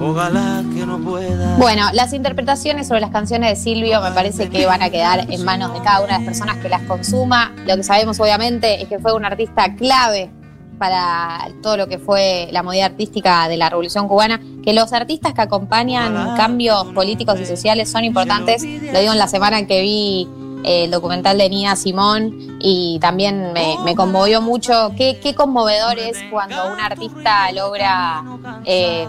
Ojalá 0.02 0.64
que 0.76 0.86
no 0.86 1.00
pueda. 1.00 1.56
Bueno, 1.58 1.84
las 1.94 2.14
interpretaciones 2.14 2.88
sobre 2.88 3.02
las 3.02 3.10
canciones 3.12 3.50
de 3.50 3.56
Silvio 3.56 4.02
me 4.02 4.12
parece 4.12 4.50
que 4.50 4.66
van 4.66 4.82
a 4.82 4.90
quedar 4.90 5.26
en 5.32 5.44
manos 5.46 5.74
de 5.74 5.82
cada 5.82 6.00
una 6.02 6.14
de 6.14 6.20
las 6.20 6.24
personas 6.24 6.58
que 6.58 6.70
las 6.70 6.82
consuma. 6.84 7.52
Lo 7.66 7.76
que 7.78 7.84
sabemos 7.84 8.20
obviamente 8.20 8.82
es 8.82 8.88
que 8.88 9.00
fue 9.00 9.14
un 9.14 9.26
artista 9.26 9.76
clave 9.76 10.30
para 10.78 11.50
todo 11.62 11.78
lo 11.78 11.88
que 11.88 11.98
fue 11.98 12.50
la 12.52 12.63
movida 12.63 12.86
artística 12.86 13.48
de 13.48 13.58
la 13.58 13.70
Revolución 13.70 14.08
Cubana, 14.08 14.40
que 14.63 14.74
los 14.74 14.94
artistas 14.94 15.34
que 15.34 15.42
acompañan 15.42 16.36
cambios 16.36 16.86
políticos 16.94 17.40
y 17.40 17.46
sociales 17.46 17.90
son 17.90 18.04
importantes. 18.04 18.63
Lo 18.63 19.00
digo 19.00 19.12
en 19.13 19.20
la 19.20 19.28
semana 19.28 19.60
en 19.60 19.68
que 19.68 19.82
vi 19.82 20.28
eh, 20.63 20.86
el 20.86 20.92
documental 20.92 21.38
de 21.38 21.50
Nina 21.50 21.76
Simón 21.76 22.58
y 22.60 22.98
también 23.00 23.54
me, 23.54 23.78
me 23.84 23.96
conmovió 23.96 24.42
mucho. 24.42 24.92
Qué, 24.98 25.20
qué 25.22 25.36
conmovedor 25.36 26.00
es 26.00 26.18
cuando 26.32 26.72
un 26.72 26.80
artista 26.80 27.52
logra... 27.52 28.24
eh, 28.66 29.08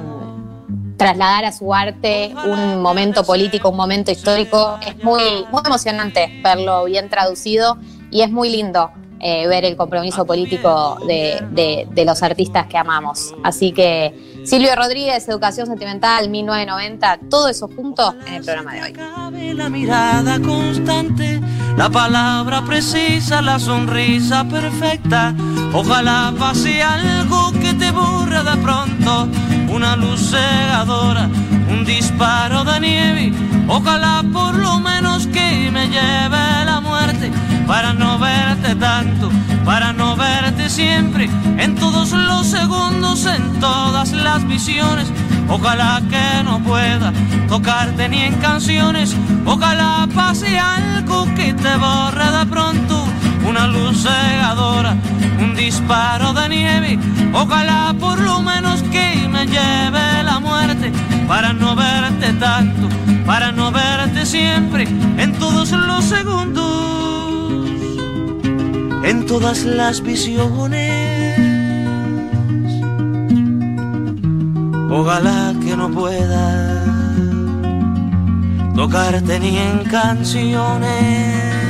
trasladar 0.98 1.44
a 1.44 1.52
su 1.52 1.72
arte 1.72 2.34
un 2.44 2.82
momento 2.82 3.22
político, 3.22 3.68
un 3.68 3.76
momento 3.76 4.10
histórico. 4.10 4.80
Es 4.84 4.96
muy, 5.04 5.22
muy 5.52 5.62
emocionante 5.64 6.40
verlo 6.42 6.86
bien 6.86 7.08
traducido 7.08 7.78
y 8.10 8.22
es 8.22 8.32
muy 8.32 8.50
lindo 8.50 8.90
eh, 9.20 9.46
ver 9.48 9.64
el 9.64 9.76
compromiso 9.76 10.24
político 10.26 10.98
de, 11.06 11.42
de- 11.50 11.86
de 11.90 12.04
los 12.04 12.22
artistas 12.22 12.66
que 12.66 12.76
amamos. 12.78 13.34
Así 13.44 13.72
que 13.72 14.14
Silvio 14.44 14.74
Rodríguez, 14.76 15.28
Educación 15.28 15.66
Sentimental, 15.66 16.28
1990, 16.30 17.18
todo 17.30 17.48
eso 17.48 17.68
junto 17.74 18.14
en 18.26 18.34
el 18.34 18.44
programa 18.44 18.74
de 18.74 18.82
hoy. 18.82 19.54
La 19.54 19.68
mirada 19.68 20.38
constante, 20.40 21.40
la 21.76 21.88
palabra 21.90 22.62
precisa, 22.64 23.42
la 23.42 23.58
sonrisa 23.58 24.44
perfecta. 24.44 25.34
Ojalá 25.72 26.32
pase 26.38 26.82
algo 26.82 27.52
que 27.52 27.74
te 27.74 27.90
borre 27.90 28.42
de 28.42 28.56
pronto, 28.62 29.28
una 29.70 29.96
luz 29.96 30.30
cegadora, 30.30 31.28
un 31.70 31.84
disparo 31.84 32.64
de 32.64 32.80
nieve. 32.80 33.32
Ojalá 33.68 34.24
por 34.32 34.54
lo 34.54 34.78
menos 34.78 35.26
que 35.26 35.70
me 35.70 35.88
lleve 35.88 36.64
la 36.64 36.80
muerte, 36.80 37.30
para 37.68 37.92
no 37.92 38.18
verte 38.18 38.74
tanto, 38.74 39.30
para 39.66 39.92
no 39.92 40.16
verte 40.16 40.70
siempre, 40.70 41.28
en 41.58 41.74
todos 41.74 42.12
los 42.12 42.46
segundos, 42.46 43.26
en 43.26 43.60
todas 43.60 44.12
las 44.12 44.48
visiones. 44.48 45.06
Ojalá 45.50 46.00
que 46.08 46.42
no 46.44 46.60
pueda 46.60 47.12
tocarte 47.46 48.08
ni 48.08 48.22
en 48.22 48.34
canciones, 48.36 49.14
ojalá 49.44 50.08
pase 50.14 50.58
algo 50.58 51.26
que 51.36 51.52
te 51.52 51.76
borre 51.76 52.38
de 52.38 52.46
pronto, 52.46 53.04
una 53.46 53.66
luz 53.66 54.02
cegadora, 54.02 54.96
un 55.38 55.54
disparo 55.54 56.32
de 56.32 56.48
nieve, 56.48 56.98
ojalá 57.34 57.94
por 58.00 58.18
lo 58.18 58.40
menos 58.40 58.82
que 58.84 59.28
me 59.30 59.46
lleve 59.46 60.22
la 60.24 60.40
muerte. 60.40 60.90
Para 61.28 61.52
no 61.52 61.76
verte 61.76 62.32
tanto, 62.34 62.88
para 63.26 63.52
no 63.52 63.70
verte 63.70 64.24
siempre, 64.24 64.84
en 65.18 65.34
todos 65.34 65.70
los 65.72 66.02
segundos, 66.06 67.17
en 69.08 69.24
todas 69.24 69.64
las 69.64 70.02
visiones. 70.02 71.38
Ojalá 74.90 75.54
que 75.64 75.74
no 75.76 75.90
pueda 75.90 76.84
tocarte 78.74 79.40
ni 79.40 79.56
en 79.56 79.78
canciones. 79.84 81.67